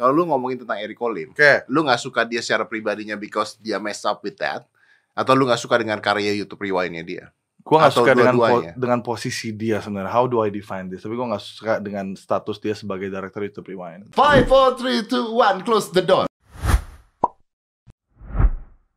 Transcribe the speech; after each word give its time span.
Kalau 0.00 0.16
lu 0.16 0.24
ngomongin 0.32 0.64
tentang 0.64 0.80
Eric 0.80 0.96
Colin, 0.96 1.36
Oke. 1.36 1.68
lu 1.68 1.84
nggak 1.84 2.00
suka 2.00 2.24
dia 2.24 2.40
secara 2.40 2.64
pribadinya 2.64 3.20
because 3.20 3.60
dia 3.60 3.76
mess 3.76 4.00
up 4.08 4.24
with 4.24 4.40
that, 4.40 4.64
atau 5.12 5.36
lu 5.36 5.44
nggak 5.44 5.60
suka 5.60 5.76
dengan 5.76 6.00
karya 6.00 6.32
YouTube 6.32 6.64
Rewind-nya 6.64 7.04
dia? 7.04 7.24
Gue 7.60 7.76
nggak 7.76 7.92
suka 7.92 8.16
dengan 8.16 8.32
po- 8.40 8.64
dengan 8.64 9.04
posisi 9.04 9.52
dia 9.52 9.84
sebenarnya. 9.84 10.08
How 10.08 10.24
do 10.24 10.40
I 10.40 10.48
define 10.48 10.88
this? 10.88 11.04
Tapi 11.04 11.12
gue 11.12 11.26
nggak 11.28 11.44
suka 11.44 11.84
dengan 11.84 12.16
status 12.16 12.56
dia 12.56 12.72
sebagai 12.72 13.12
director 13.12 13.44
YouTube 13.44 13.68
Rewind. 13.76 14.16
Five, 14.16 14.48
four, 14.48 14.80
three, 14.80 15.04
two, 15.04 15.36
one, 15.36 15.60
close 15.60 15.92
the 15.92 16.00
door. 16.00 16.24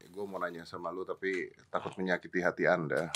Gue 0.08 0.24
mau 0.24 0.40
nanya 0.40 0.64
sama 0.64 0.88
lu 0.96 1.04
tapi 1.04 1.52
takut 1.68 1.92
menyakiti 2.00 2.40
hati 2.40 2.64
anda. 2.64 3.12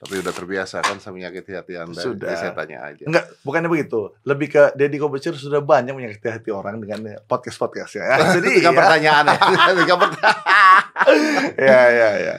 Tapi 0.00 0.16
udah 0.16 0.32
terbiasa 0.32 0.80
kan 0.80 0.96
sama 0.96 1.20
menyakiti 1.20 1.52
hati 1.52 1.76
anda. 1.76 2.00
Sudah. 2.00 2.32
Jadi 2.32 2.40
saya 2.40 2.56
tanya 2.56 2.88
aja. 2.88 3.04
Enggak, 3.04 3.36
bukannya 3.44 3.68
begitu. 3.68 4.16
Lebih 4.24 4.48
ke 4.48 4.62
Deddy 4.72 4.96
Kobusier 4.96 5.36
sudah 5.36 5.60
banyak 5.60 5.92
menyakiti 5.92 6.24
hati 6.24 6.48
orang 6.48 6.80
dengan 6.80 7.20
podcast-podcastnya. 7.28 8.04
Ya, 8.08 8.16
jadi 8.40 8.64
ya. 8.64 8.72
pertanyaan 8.80 9.24
ya. 9.28 9.36
Kan 9.36 9.98
pertanyaan. 10.00 10.82
ya, 11.60 11.82
ya, 11.92 12.10
ya. 12.16 12.34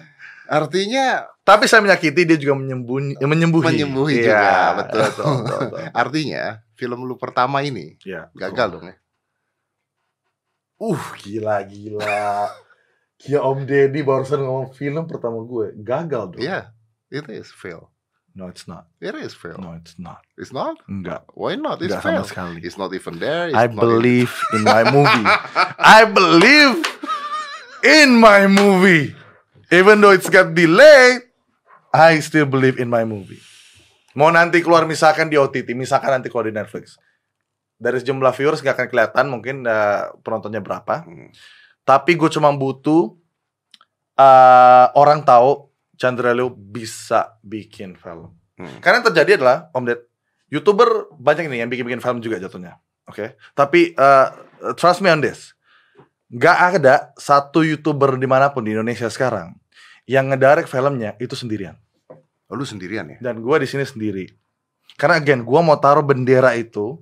Artinya 0.49 1.29
Tapi 1.41 1.65
saya 1.69 1.85
menyakiti 1.85 2.25
dia 2.25 2.37
juga 2.37 2.57
menyembunyi, 2.57 3.17
menyembuhi. 3.21 3.65
Menyembuhi 3.65 4.15
Iya, 4.21 4.29
juga, 4.29 4.49
betul. 4.77 4.99
betul, 5.01 5.25
betul, 5.41 5.59
betul. 5.69 5.79
artinya 5.93 6.43
film 6.77 6.99
lu 7.05 7.15
pertama 7.17 7.57
ini 7.65 7.97
betul. 7.97 8.25
gagal 8.37 8.67
dong 8.73 8.85
ya. 8.89 8.95
Uh, 10.81 11.01
gila, 11.21 11.61
gila. 11.65 12.49
Gila 13.21 13.39
Om 13.45 13.59
Deddy 13.69 14.01
barusan 14.01 14.41
ngomong 14.41 14.73
film 14.73 15.05
pertama 15.05 15.41
gue. 15.45 15.77
Gagal 15.77 16.23
dong. 16.33 16.41
Iya, 16.41 16.73
it 17.11 17.27
is 17.29 17.51
fail. 17.51 17.91
No, 18.31 18.47
it's 18.47 18.63
not. 18.63 18.87
It 19.03 19.11
is 19.19 19.35
fail. 19.35 19.59
No, 19.59 19.75
it's 19.75 19.99
not. 19.99 20.23
It's 20.39 20.55
not? 20.55 20.79
Enggak. 20.87 21.27
Why 21.35 21.59
not? 21.59 21.83
It's 21.83 21.91
Enggak 21.91 22.03
fail. 22.03 22.23
sama 22.23 22.31
sekali. 22.31 22.57
It's 22.63 22.79
not 22.79 22.95
even 22.95 23.19
there. 23.19 23.51
It's 23.51 23.59
I 23.59 23.67
not 23.67 23.83
believe 23.83 24.31
in 24.55 24.63
my 24.63 24.87
movie. 24.87 25.27
I 25.75 26.07
believe 26.07 26.79
in 27.83 28.15
my 28.15 28.47
movie. 28.47 29.11
Even 29.67 29.99
though 29.99 30.15
it's 30.15 30.31
got 30.31 30.55
delayed, 30.55 31.27
I 31.91 32.23
still 32.23 32.47
believe 32.47 32.79
in 32.79 32.87
my 32.87 33.03
movie. 33.03 33.43
Mau 34.15 34.31
nanti 34.31 34.63
keluar 34.63 34.87
misalkan 34.87 35.27
di 35.27 35.35
OTT, 35.35 35.75
misalkan 35.75 36.11
nanti 36.15 36.31
keluar 36.31 36.47
di 36.47 36.55
Netflix. 36.55 36.95
Dari 37.75 37.99
jumlah 37.99 38.31
viewers 38.31 38.63
nggak 38.63 38.75
akan 38.79 38.87
kelihatan 38.87 39.25
mungkin 39.27 39.67
eh, 39.67 40.07
penontonnya 40.23 40.63
berapa. 40.63 41.03
Hmm. 41.03 41.31
Tapi 41.83 42.15
gue 42.15 42.31
cuma 42.31 42.51
butuh 42.55 43.11
eh, 44.15 44.87
orang 44.95 45.23
tahu 45.23 45.70
Chandra 46.01 46.33
Leo 46.33 46.49
bisa 46.49 47.37
bikin 47.45 47.93
film. 47.93 48.33
Hmm. 48.57 48.81
Karena 48.81 49.05
yang 49.05 49.07
terjadi 49.13 49.31
adalah 49.37 49.69
Om 49.69 49.85
Ded, 49.85 50.01
youtuber 50.49 51.13
banyak 51.13 51.45
nih 51.45 51.61
yang 51.61 51.69
bikin-bikin 51.69 52.01
film 52.01 52.17
juga 52.17 52.41
jatuhnya. 52.41 52.81
Oke, 53.05 53.37
tapi 53.53 53.93
eh, 53.93 54.27
trust 54.73 55.05
me 55.05 55.13
on 55.13 55.21
this, 55.21 55.53
nggak 56.33 56.57
ada 56.81 57.13
satu 57.21 57.61
youtuber 57.61 58.17
di 58.17 58.25
mana 58.25 58.49
pun 58.49 58.65
di 58.65 58.73
Indonesia 58.73 59.05
sekarang 59.13 59.53
yang 60.09 60.33
ngedirect 60.33 60.65
filmnya 60.65 61.13
itu 61.21 61.37
sendirian. 61.37 61.77
Oh, 62.49 62.57
lu 62.57 62.65
sendirian 62.65 63.05
ya? 63.05 63.17
Dan 63.21 63.39
gue 63.39 63.55
di 63.61 63.67
sini 63.69 63.85
sendiri. 63.85 64.25
Karena 64.99 65.21
again, 65.21 65.45
gue 65.45 65.59
mau 65.63 65.77
taruh 65.79 66.03
bendera 66.03 66.51
itu 66.57 66.99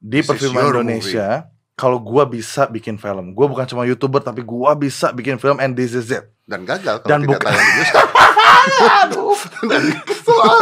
di 0.00 0.22
This 0.22 0.28
perfilman 0.30 0.70
Indonesia. 0.72 1.50
Kalau 1.76 2.00
gue 2.00 2.24
bisa 2.32 2.64
bikin 2.72 2.96
film, 2.96 3.36
gue 3.36 3.46
bukan 3.52 3.68
cuma 3.68 3.84
youtuber 3.84 4.24
tapi 4.24 4.40
gue 4.40 4.70
bisa 4.80 5.12
bikin 5.12 5.36
film 5.36 5.60
and 5.60 5.76
this 5.76 5.92
is 5.92 6.08
it. 6.08 6.24
Dan 6.48 6.64
gagal 6.64 7.04
kalau 7.04 7.10
Dan 7.12 7.28
tidak 7.28 7.44
bukan- 7.44 7.52
tayang 7.52 7.66
di 7.68 7.74
bioskop. 7.76 8.08
Aduh, 9.06 9.36
kesel. 10.04 10.56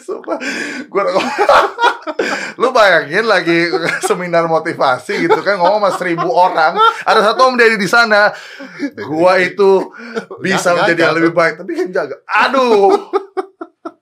Sumpah, 0.00 0.38
gua 0.88 1.02
lu 2.56 2.70
bayangin 2.72 3.26
lagi 3.26 3.68
seminar 4.06 4.46
motivasi 4.48 5.26
gitu 5.26 5.42
kan 5.42 5.58
ngomong 5.60 5.82
sama 5.84 5.90
seribu 5.98 6.30
orang, 6.32 6.78
ada 7.04 7.20
satu 7.20 7.50
om 7.50 7.58
deddy 7.58 7.76
di 7.76 7.90
sana, 7.90 8.32
gua 9.04 9.36
itu 9.42 9.90
bisa 10.40 10.72
Gagal 10.72 10.76
menjadi 10.80 11.00
yang 11.02 11.16
lebih 11.18 11.32
baik, 11.36 11.60
tapi 11.60 11.76
kan 11.76 11.88
jaga. 11.92 12.16
Aduh, 12.46 13.10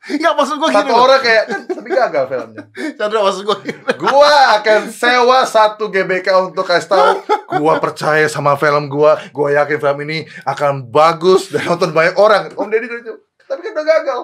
Enggak 0.05 0.33
maksud 0.37 0.61
gua 0.61 0.69
gini 0.69 0.79
satu 0.85 0.93
loh. 0.93 1.05
orang 1.09 1.21
kayak 1.25 1.45
kan, 1.49 1.61
tapi 1.65 1.89
gagal 1.89 2.25
filmnya. 2.29 2.63
Chandra 2.93 3.25
maksud 3.25 3.43
gua 3.49 3.57
gini. 3.65 3.81
Gua 3.97 4.33
akan 4.61 4.81
sewa 4.93 5.39
satu 5.49 5.89
GBK 5.89 6.29
untuk 6.45 6.69
kasih 6.69 6.93
tahu, 6.93 7.25
gua 7.57 7.81
percaya 7.81 8.29
sama 8.29 8.53
film 8.61 8.93
gua, 8.93 9.17
gua 9.33 9.49
yakin 9.57 9.81
film 9.81 9.99
ini 10.05 10.29
akan 10.45 10.93
bagus 10.93 11.49
dan 11.49 11.65
nonton 11.65 11.97
banyak 11.97 12.21
orang. 12.21 12.53
Om 12.53 12.69
deddy 12.69 12.85
gitu, 13.01 13.17
tapi 13.49 13.65
kan 13.65 13.73
udah 13.73 13.87
gagal. 13.89 14.21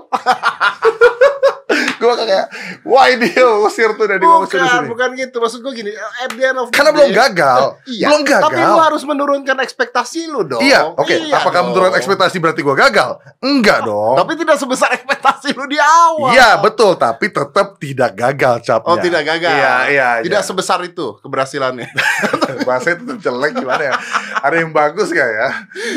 Gua 1.96 2.14
kayak, 2.16 2.46
why 2.82 3.14
dia 3.14 3.44
usir 3.60 3.90
tuh 3.94 4.06
dari 4.06 4.20
Bukan, 4.20 4.50
sini. 4.50 4.88
bukan 4.88 5.08
gitu. 5.14 5.36
Maksud 5.38 5.60
gua 5.60 5.72
gini, 5.72 5.92
at 5.94 6.30
the 6.30 6.44
end 6.44 6.58
of 6.58 6.68
Karena 6.70 6.90
belum 6.90 7.10
day- 7.10 7.18
gagal. 7.28 7.60
Iya. 7.86 8.06
Belum 8.10 8.22
gagal. 8.22 8.48
Tapi 8.50 8.60
lu 8.60 8.76
harus 8.78 9.02
menurunkan 9.04 9.56
ekspektasi 9.60 10.20
lu 10.26 10.42
dong. 10.44 10.62
Iya, 10.62 10.90
oke. 10.94 11.10
Iya 11.10 11.38
Apakah 11.38 11.60
dong. 11.62 11.68
menurut 11.72 11.92
ekspektasi 11.94 12.36
berarti 12.38 12.60
gua 12.60 12.76
gagal? 12.76 13.10
Enggak 13.40 13.84
dong. 13.84 14.16
Tapi 14.18 14.32
tidak 14.36 14.56
sebesar 14.58 14.94
ekspektasi 14.94 15.48
lu 15.52 15.64
di 15.66 15.78
awal. 15.78 16.32
Iya, 16.32 16.58
betul, 16.58 16.94
tapi 16.94 17.30
tetap 17.30 17.78
tidak 17.78 18.10
gagal 18.12 18.54
capnya. 18.60 18.90
Oh, 18.90 18.96
tidak 18.98 19.22
gagal. 19.24 19.50
Iya, 19.52 19.74
iya. 19.88 20.08
Tidak 20.22 20.40
iya. 20.40 20.46
sebesar 20.46 20.78
itu 20.82 21.16
keberhasilannya. 21.20 21.88
bahasa 22.68 22.92
itu 22.94 23.16
jelek 23.16 23.56
gimana 23.56 23.82
ya? 23.82 23.94
Ada 24.40 24.56
yang 24.60 24.70
bagus 24.70 25.10
gak 25.10 25.26
ya? 25.26 25.48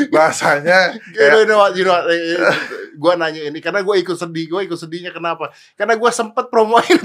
Bahasanya 0.08 0.96
You 1.14 1.28
know, 1.30 1.40
you 1.40 1.46
know 1.46 1.58
what, 1.58 1.72
you 1.74 1.84
know 1.84 1.94
what, 1.94 2.06
eh, 2.08 2.36
eh, 2.36 2.56
gua 2.94 3.14
nanya 3.14 3.46
ini 3.46 3.58
karena 3.58 3.80
gue 3.80 3.96
ikut 4.00 4.14
sedih, 4.14 4.46
gue 4.46 4.60
ikut 4.64 4.78
sedihnya 4.78 5.10
kenapa? 5.10 5.50
Karena 5.74 5.94
gue 5.94 6.10
sempet 6.10 6.46
promoin 6.46 6.84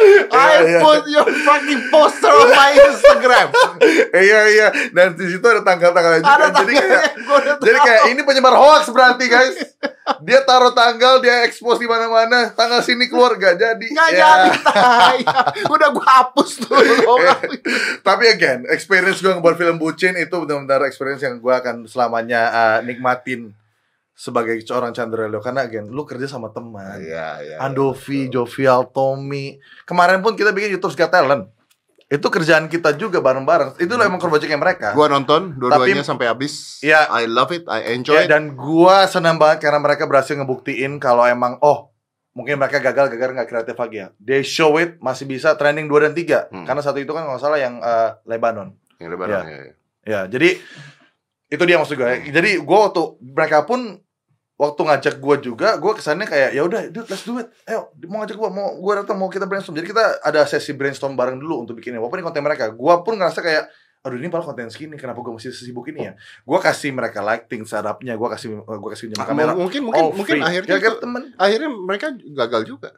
I 0.00 0.32
Iya, 0.32 0.58
iya. 0.64 0.80
put 0.80 1.04
your 1.06 1.28
fucking 1.44 1.92
poster 1.92 2.32
on 2.32 2.48
my 2.48 2.72
Instagram. 2.72 3.52
iya 4.10 4.40
iya 4.48 4.66
dan 4.90 5.12
di 5.12 5.28
situ 5.28 5.44
ada 5.44 5.60
tanggal-tanggalnya 5.60 6.24
juga. 6.24 6.32
Ada 6.32 6.46
jadi 6.56 6.72
kayak 6.74 7.02
jadi 7.60 7.78
kayak 7.78 8.02
ini 8.08 8.20
penyebar 8.24 8.56
hoax 8.56 8.88
berarti 8.88 9.24
guys. 9.26 9.54
Dia 10.20 10.42
taruh 10.42 10.74
tanggal, 10.74 11.22
dia 11.22 11.46
expose 11.46 11.78
di 11.78 11.86
mana-mana. 11.86 12.50
Tanggal 12.50 12.82
sini 12.82 13.06
keluar 13.06 13.38
gak 13.38 13.54
jadi. 13.54 13.86
Nggak 13.86 14.08
Ya. 14.10 14.26
jadi. 14.50 14.50
Udah 15.70 15.88
gue 15.88 16.02
hapus 16.02 16.50
tuh. 16.58 16.76
Tapi 18.02 18.24
again, 18.26 18.66
experience 18.66 19.22
gue 19.22 19.30
ngebuat 19.30 19.54
film 19.54 19.78
bucin 19.78 20.18
itu 20.18 20.34
benar-benar 20.34 20.82
experience 20.82 21.22
yang 21.22 21.38
gue 21.38 21.54
akan 21.54 21.86
selamanya 21.86 22.42
uh, 22.50 22.78
nikmatin 22.82 23.54
sebagai 24.20 24.60
seorang 24.60 24.92
Chandra 24.92 25.24
Leo 25.24 25.40
karena 25.40 25.64
again 25.64 25.88
lu 25.88 26.04
kerja 26.04 26.28
sama 26.28 26.52
teman. 26.52 27.00
Iya, 27.00 27.40
iya. 27.40 27.56
Andovi, 27.56 28.28
Jovial, 28.28 28.92
Tommy. 28.92 29.56
Kemarin 29.88 30.20
pun 30.20 30.36
kita 30.36 30.52
bikin 30.52 30.76
YouTube's 30.76 30.92
Got 30.92 31.08
Talent. 31.08 31.48
Itu 32.04 32.26
kerjaan 32.26 32.66
kita 32.66 32.92
juga 32.92 33.22
bareng-bareng. 33.22 33.78
Itu 33.78 33.94
lah 33.94 34.04
emang 34.04 34.20
projectnya 34.20 34.58
mereka. 34.58 34.92
Gue 34.92 35.06
nonton 35.06 35.56
dua-duanya 35.56 36.02
sampai 36.02 36.28
habis. 36.28 36.82
Iya. 36.82 37.08
I 37.08 37.24
love 37.24 37.48
it, 37.48 37.64
I 37.64 37.94
enjoy 37.94 38.12
Ya, 38.12 38.26
it. 38.26 38.28
dan 38.28 38.52
gua 38.52 39.06
senang 39.06 39.40
banget 39.40 39.64
karena 39.64 39.80
mereka 39.80 40.04
berhasil 40.04 40.34
ngebuktiin 40.34 40.98
kalau 40.98 41.24
emang 41.24 41.56
oh 41.62 41.88
mungkin 42.30 42.58
mereka 42.58 42.78
gagal 42.78 43.08
gagal 43.08 43.30
nggak 43.32 43.48
kreatif 43.48 43.78
lagi 43.78 43.96
ya. 43.96 44.08
They 44.18 44.42
show 44.42 44.76
it 44.76 45.00
masih 45.00 45.24
bisa 45.24 45.54
trending 45.54 45.86
2 45.86 45.96
dan 46.02 46.12
3 46.12 46.50
Hmm. 46.50 46.66
Karena 46.66 46.82
satu 46.82 46.98
itu 46.98 47.08
kan 47.10 47.24
kalau 47.24 47.38
salah 47.38 47.56
yang 47.56 47.78
eh, 47.78 48.10
Lebanon. 48.26 48.74
Yang 49.00 49.08
lebaran, 49.16 49.32
Iya. 49.32 49.40
ya, 49.40 49.56
ya. 49.56 49.72
Ya, 50.02 50.20
jadi 50.28 50.60
itu 51.48 51.62
dia 51.64 51.76
maksud 51.78 51.94
gue. 51.94 52.28
Jadi 52.28 52.50
gua 52.60 52.90
waktu 52.90 53.02
mereka 53.22 53.64
pun 53.64 54.02
waktu 54.60 54.80
ngajak 54.84 55.14
gua 55.16 55.40
juga, 55.40 55.80
gua 55.80 55.96
kesannya 55.96 56.28
kayak 56.28 56.52
ya 56.52 56.60
udah, 56.60 56.92
dude, 56.92 57.08
let's 57.08 57.24
do 57.24 57.40
it. 57.40 57.48
Ayo, 57.64 57.88
mau 58.04 58.20
ngajak 58.20 58.36
gua, 58.36 58.52
mau 58.52 58.76
gua 58.76 59.00
datang, 59.00 59.16
mau 59.16 59.32
kita 59.32 59.48
brainstorm. 59.48 59.72
Jadi 59.80 59.88
kita 59.88 60.20
ada 60.20 60.44
sesi 60.44 60.76
brainstorm 60.76 61.16
bareng 61.16 61.40
dulu 61.40 61.64
untuk 61.64 61.80
bikinnya. 61.80 61.96
Walaupun 61.96 62.20
ini 62.20 62.26
konten 62.28 62.44
mereka, 62.44 62.68
gua 62.68 63.00
pun 63.00 63.16
ngerasa 63.16 63.40
kayak 63.40 63.64
aduh 64.00 64.16
ini 64.16 64.32
malah 64.32 64.44
konten 64.44 64.68
segini, 64.72 64.96
kenapa 64.96 65.20
gua 65.20 65.36
mesti 65.36 65.52
sibuk 65.52 65.84
ini 65.88 66.08
ya? 66.08 66.12
Gua 66.44 66.56
kasih 66.56 66.92
mereka 66.92 67.20
lighting, 67.20 67.64
setupnya, 67.64 68.16
gua 68.16 68.32
kasih 68.32 68.60
gua 68.64 68.90
kasih 68.92 69.12
jam 69.12 69.24
Ah, 69.24 69.28
kamera. 69.28 69.52
mungkin 69.56 69.80
mungkin 69.84 70.04
mungkin 70.12 70.40
akhirnya 70.40 70.76
itu- 70.76 71.00
temen 71.00 71.22
akhirnya 71.36 71.68
mereka 71.72 72.06
gagal 72.12 72.62
juga. 72.68 72.92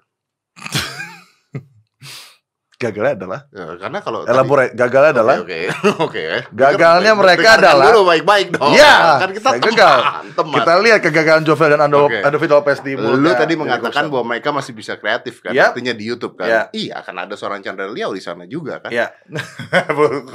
Gagalnya 2.83 3.15
adalah 3.15 3.41
Ya, 3.49 3.65
karena 3.79 3.99
kalau 4.03 4.19
tadi- 4.23 4.33
elaborate 4.35 4.73
gagalnya 4.75 5.13
adalah 5.15 5.37
Oke, 5.39 5.61
oke. 6.07 6.25
Gagalnya 6.51 7.13
Dengar- 7.15 7.21
mereka 7.23 7.41
dengarkan 7.43 7.63
adalah- 7.63 7.87
dulu 7.87 8.01
baik-baik 8.11 8.47
dong. 8.59 8.73
Iya, 8.75 8.95
kan 9.23 9.31
kita 9.31 9.49
saya 9.49 9.61
gagal. 9.63 9.97
teman, 10.03 10.25
teman. 10.35 10.55
kita 10.59 10.73
lihat 10.83 10.99
kegagalan 10.99 11.43
Jovel 11.47 11.69
dan 11.71 11.81
Ando 11.87 11.99
Oke. 12.11 12.19
Ando 12.21 12.39
Lopez 12.43 12.79
di 12.83 12.93
Lu 12.99 13.31
tadi 13.33 13.39
Deddy 13.43 13.55
mengatakan 13.57 14.05
bahwa 14.11 14.25
mereka 14.35 14.49
masih 14.53 14.73
bisa 14.73 14.93
kreatif 14.97 15.41
kan, 15.41 15.55
Yap. 15.55 15.73
artinya 15.73 15.95
di 15.95 16.05
YouTube 16.05 16.35
kan. 16.37 16.47
Iya. 16.49 16.63
Iya, 16.73 16.93
akan 17.01 17.15
ada 17.25 17.35
seorang 17.39 17.61
Chandra 17.63 17.89
Liao 17.89 18.13
di 18.13 18.21
sana 18.21 18.45
juga 18.45 18.83
kan. 18.83 18.91
Iya. 18.93 19.09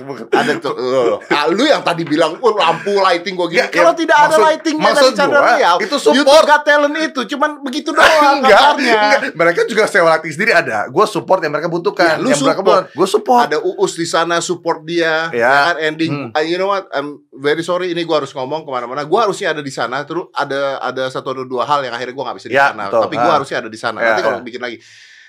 Bukan. 0.07 0.25
Ada 0.31 0.51
tuh, 0.59 0.73
uh, 0.73 1.19
ah, 1.29 1.45
lu 1.49 1.63
yang 1.65 1.81
tadi 1.83 2.03
bilang, 2.03 2.37
oh, 2.39 2.53
lampu 2.53 2.93
lighting 2.97 3.33
gua 3.35 3.47
gini. 3.49 3.61
Ya, 3.61 3.67
Kalau 3.69 3.93
ya, 3.93 3.99
tidak 3.99 4.17
ada 4.17 4.27
maksud- 4.29 4.45
lightingnya 4.47 4.85
maksud 4.89 5.03
dari 5.03 5.17
Chandra 5.17 5.39
gua, 5.39 5.53
Liao, 5.57 5.77
itu 5.81 5.95
support. 5.97 6.15
YouTube 6.17 6.45
Got 6.47 6.61
Talent 6.63 6.95
itu 6.97 7.21
cuman 7.35 7.49
begitu 7.61 7.89
doang 7.91 8.37
enggak, 8.41 8.61
enggak. 8.77 9.19
Mereka 9.33 9.59
juga 9.67 9.83
sewa 9.87 10.17
latih 10.17 10.31
sendiri 10.31 10.51
ada. 10.53 10.87
Gue 10.87 11.05
support 11.05 11.39
yang 11.43 11.51
mereka 11.53 11.67
butuhkan. 11.67 12.17
Ya, 12.17 12.21
lu 12.21 12.29
mereka 12.29 12.36
support. 12.39 12.83
Gue 12.91 13.07
support. 13.07 13.41
Ada 13.45 13.57
Uus 13.59 13.93
di 13.93 14.03
sana 14.03 14.35
support 14.37 14.79
dia, 14.81 15.29
Ya. 15.29 15.71
kan 15.71 15.77
ending. 15.79 16.29
Hmm. 16.29 16.41
You 16.41 16.57
know 16.57 16.67
what? 16.67 16.85
I'm 16.89 17.21
very 17.31 17.61
sorry 17.61 17.89
ini 17.89 18.01
gua 18.01 18.21
harus 18.21 18.31
ngomong 18.31 18.61
ke 18.61 18.69
mana-mana. 18.69 19.01
Gua 19.03 19.25
harusnya 19.25 19.51
ada 19.51 19.59
di 19.59 19.69
sana. 19.69 20.01
Terus 20.03 20.29
ada 20.31 20.77
ada 20.79 21.03
satu 21.07 21.29
atau 21.29 21.43
dua 21.43 21.63
hal 21.63 21.81
yang 21.81 21.91
akhirnya 21.91 22.13
gua 22.13 22.25
nggak 22.29 22.37
bisa 22.37 22.47
di 22.47 22.55
Ya, 22.55 22.69
sana. 22.69 22.87
betul. 22.87 23.01
Tapi 23.03 23.15
gua 23.15 23.29
Ah. 23.29 23.35
harusnya 23.37 23.57
ada 23.59 23.69
di 23.69 23.79
sana. 23.79 23.97
Ya, 23.97 24.05
Nanti 24.11 24.21
kalau 24.21 24.39
ya. 24.39 24.45
bikin 24.45 24.61
lagi. 24.61 24.77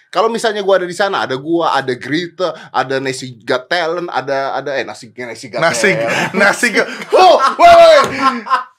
Kalau 0.09 0.33
misalnya 0.33 0.65
gua 0.65 0.81
ada 0.81 0.89
di 0.89 0.97
sana, 0.97 1.21
ada 1.21 1.37
gua, 1.37 1.77
ada 1.77 1.93
Grita, 1.93 2.57
ada 2.73 2.97
Nasi 2.97 3.37
Got 3.39 3.69
Talent, 3.69 4.09
ada 4.09 4.57
ada 4.57 4.73
eh 4.73 4.83
nasi 4.83 5.13
nasi 5.13 5.53
Got 5.53 5.61
Nasi 5.61 5.93
Talent. 5.93 6.33
nasi 6.41 6.67
ga- 6.73 6.89
Oh, 7.13 7.37
woi, 7.37 7.75
woi. 7.77 7.99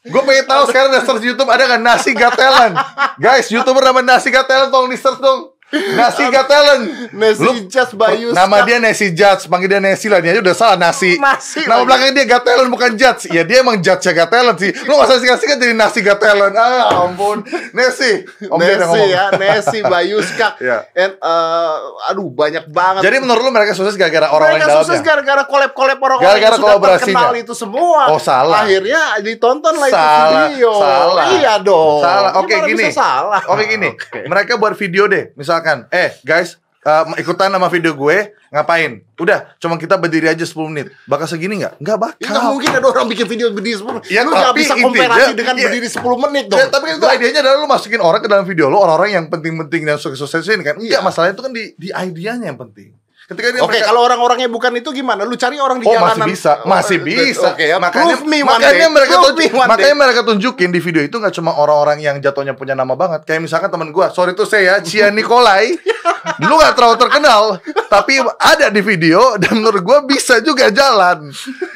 Gue 0.09 0.21
pengen 0.23 0.47
tahu 0.47 0.63
sekarang 0.65 0.89
udah 0.89 1.03
search 1.03 1.21
YouTube 1.21 1.45
ada 1.45 1.69
nggak 1.69 1.83
nasi 1.83 2.15
got 2.15 2.33
talent? 2.33 2.73
Guys, 3.19 3.51
youtuber 3.51 3.83
nama 3.83 4.01
nasi 4.01 4.31
got 4.31 4.47
talent 4.47 4.71
tolong 4.71 4.89
di 4.89 4.97
search 4.97 5.19
dong. 5.19 5.53
Nasi 5.69 6.25
got 6.27 6.45
talent. 6.45 6.83
Nasi 7.13 7.45
Lu- 7.45 7.69
Just 7.69 7.93
Bayu. 7.93 8.33
Nama 8.33 8.65
dia 8.65 8.81
Nasi 8.81 9.13
Judge, 9.13 9.45
panggil 9.45 9.69
dia 9.69 9.77
Nasi 9.77 10.09
lah. 10.09 10.17
Dia 10.17 10.33
aja 10.33 10.41
udah 10.41 10.55
salah 10.57 10.75
Nasi. 10.75 11.13
Nasi 11.21 11.61
Nama 11.61 11.77
lagi. 11.77 11.85
belakang 11.85 12.09
dia 12.11 12.25
Got 12.25 12.43
Talent 12.43 12.69
bukan 12.69 12.91
Judge. 12.97 13.29
Ya 13.29 13.45
dia 13.45 13.61
emang 13.61 13.77
Judge 13.77 14.01
ya 14.01 14.13
Got 14.15 14.29
Talent 14.29 14.57
sih. 14.57 14.73
Lu 14.83 14.97
gak 14.97 15.05
usah 15.05 15.17
singkat-singkat 15.21 15.57
jadi 15.59 15.73
Nasi 15.73 15.99
Got 16.01 16.17
Talent. 16.17 16.53
Ah 16.57 17.05
ampun. 17.05 17.45
Nasi. 17.71 18.25
Om 18.41 18.57
ngomong. 18.57 19.07
ya, 19.07 19.29
Nesi 19.37 19.79
Bayuska. 19.91 20.57
Iya. 20.57 20.89
And 20.97 21.13
uh, 21.21 22.09
aduh 22.09 22.33
banyak 22.33 22.65
banget. 22.67 23.01
Jadi 23.05 23.15
menurut 23.21 23.41
lu 23.45 23.51
mereka 23.53 23.77
sukses 23.77 23.93
gara-gara 23.93 24.25
orang-orang 24.25 24.57
mereka 24.57 24.67
dalamnya? 24.73 24.85
sukses 24.89 25.01
gara-gara 25.05 25.43
collab-collab 25.45 25.99
orang-orang 26.01 26.25
Gara-gara 26.33 26.55
yang 26.55 26.61
sudah 26.65 26.97
terkenal 26.97 27.33
itu 27.37 27.53
semua. 27.53 28.01
Oh, 28.09 28.17
salah. 28.17 28.65
Akhirnya 28.65 29.01
ditonton 29.21 29.77
lah 29.77 29.87
itu 29.87 30.01
video. 30.49 30.71
salah. 30.73 31.25
Iya 31.29 31.53
dong. 31.61 32.01
Salah. 32.01 32.31
Oke 32.41 32.53
Gimana 32.57 32.67
gini. 32.73 32.83
salah. 32.89 33.41
Oke 33.45 33.63
gini. 33.69 33.89
Oke. 33.93 34.19
Mereka 34.25 34.57
buat 34.57 34.73
video 34.73 35.05
deh. 35.05 35.29
Misalkan, 35.59 35.91
eh 35.91 36.15
guys, 36.23 36.55
eh, 36.79 37.19
ikutan 37.19 37.51
sama 37.51 37.67
video 37.67 37.91
gue, 37.91 38.17
ngapain? 38.49 39.03
Udah, 39.19 39.51
cuma 39.59 39.75
kita 39.75 39.99
berdiri 39.99 40.31
aja 40.31 40.39
10 40.39 40.55
menit. 40.65 40.87
Bakal 41.03 41.27
segini 41.27 41.59
nggak? 41.59 41.83
Nggak 41.83 41.97
bakal. 41.99 42.15
Ya, 42.17 42.27
nggak 42.31 42.45
mungkin 42.47 42.69
ada 42.71 42.87
orang 42.87 43.07
bikin 43.11 43.27
video 43.27 43.51
berdiri 43.51 43.75
10 43.75 43.91
menit. 43.93 44.07
Ya, 44.07 44.23
lu 44.23 44.31
nggak 44.31 44.47
tapi 44.49 44.59
bisa 44.63 44.73
komparasi 44.79 45.31
dengan 45.35 45.55
ya. 45.59 45.63
berdiri 45.67 45.87
10 45.91 45.99
menit 46.17 46.45
dong. 46.47 46.59
Ya, 46.63 46.65
tapi 46.71 46.85
kan 46.87 46.95
itu 46.95 47.05
idenya 47.11 47.39
adalah 47.43 47.57
lu 47.59 47.67
masukin 47.67 47.99
orang 47.99 48.21
ke 48.23 48.29
dalam 48.31 48.45
video 48.47 48.71
lu 48.71 48.79
orang-orang 48.79 49.11
yang 49.13 49.25
penting-penting 49.27 49.81
dan 49.83 49.99
sukses-sukses 49.99 50.47
ini 50.47 50.63
kan. 50.63 50.79
Enggak, 50.79 50.95
Iya. 50.95 50.99
masalahnya 51.03 51.35
itu 51.35 51.43
kan 51.43 51.51
di 51.51 51.63
di 51.75 51.87
idenya 51.91 52.47
yang 52.47 52.55
penting. 52.57 52.95
Ketika 53.29 53.47
dia 53.53 53.61
Oke, 53.61 53.77
mereka- 53.77 53.87
kalau 53.87 54.01
orang-orangnya 54.01 54.49
bukan 54.49 54.73
itu 54.73 54.89
gimana? 54.89 55.21
Lu 55.21 55.37
cari 55.37 55.61
orang 55.61 55.77
di 55.77 55.85
Oh 55.85 55.93
jalanan. 55.93 56.17
masih 56.17 56.33
bisa, 56.33 56.51
masih 56.65 56.97
Oh, 56.97 57.05
bisa. 57.05 57.47
Oke 57.53 57.61
ya, 57.63 57.77
makanya 57.77 58.17
prove 58.17 58.25
me 58.25 58.41
one 58.41 58.49
makanya 58.49 58.73
day. 58.81 58.89
mereka 58.89 59.13
tunjuk, 59.21 59.53
me 59.53 59.59
makanya 59.63 59.95
mereka 59.95 60.21
tunjukin 60.25 60.69
di 60.69 60.79
video 60.79 61.01
itu 61.03 61.13
nggak 61.13 61.31
cuma 61.31 61.53
orang-orang 61.53 62.01
yang 62.01 62.17
jatuhnya 62.17 62.57
punya 62.57 62.73
nama 62.73 62.97
banget. 62.97 63.21
Kayak 63.23 63.45
misalkan 63.45 63.69
teman 63.69 63.93
gua, 63.93 64.09
sorry 64.09 64.33
tuh 64.33 64.43
saya, 64.43 64.81
Cia 64.81 65.07
Nikolai, 65.09 65.77
lu 66.41 66.57
nggak 66.57 66.73
terlalu 66.73 66.97
terkenal, 66.97 67.41
tapi 67.85 68.17
ada 68.35 68.67
di 68.67 68.81
video 68.81 69.37
dan 69.37 69.55
menurut 69.55 69.81
gua 69.81 70.01
bisa 70.01 70.41
juga 70.41 70.67
jalan. 70.69 71.29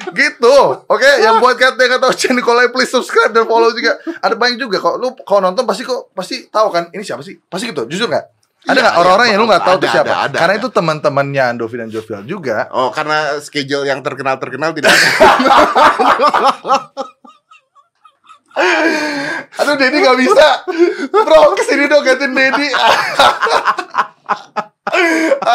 Gitu, 0.10 0.56
oke? 0.84 1.10
Yang 1.22 1.36
buat 1.38 1.54
kata 1.56 1.80
yang 1.80 2.02
tahu 2.02 2.14
Cia 2.14 2.32
Nikolai, 2.32 2.70
please 2.70 2.90
subscribe 2.90 3.30
dan 3.30 3.46
follow 3.46 3.70
juga. 3.70 4.02
Ada 4.20 4.34
banyak 4.34 4.58
juga 4.58 4.82
kok. 4.82 4.98
Lu 4.98 5.14
kalau 5.20 5.42
nonton 5.44 5.64
pasti 5.64 5.82
kok 5.82 6.10
pasti 6.12 6.50
tahu 6.50 6.70
kan? 6.70 6.90
Ini 6.90 7.02
siapa 7.02 7.22
sih? 7.22 7.38
Pasti 7.40 7.70
gitu. 7.70 7.86
Jujur 7.86 8.10
nggak? 8.10 8.26
Ada 8.64 8.72
Iya, 8.72 8.80
nggak 8.80 8.96
iya, 8.96 9.02
orang-orang 9.04 9.28
yang 9.28 9.40
lu 9.44 9.48
nggak 9.52 9.66
tahu 9.68 9.76
ada, 9.76 9.84
tuh 9.84 9.90
siapa? 9.92 10.08
ada, 10.08 10.24
ada, 10.24 10.38
Karena 10.40 10.54
ada. 10.56 10.62
itu 10.64 10.70
teman-temannya 10.72 11.44
Andovi 11.52 11.76
dan 11.76 11.90
Jovial 11.92 12.24
juga. 12.24 12.72
Oh, 12.72 12.96
karena 12.96 13.36
schedule 13.44 13.84
yang 13.84 14.00
terkenal-terkenal 14.00 14.72
tidak 14.72 14.96
ada. 14.96 15.08
Aduh 19.54 19.76
Dedi 19.82 19.98
gak 19.98 20.18
bisa 20.22 20.62
Bro 21.10 21.58
ke 21.58 21.66
sini 21.66 21.90
dong 21.90 22.06
gantiin 22.06 22.38
Dedi 22.38 22.70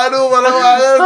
Aduh 0.03 0.27
malah 0.35 0.51
banget 0.51 0.99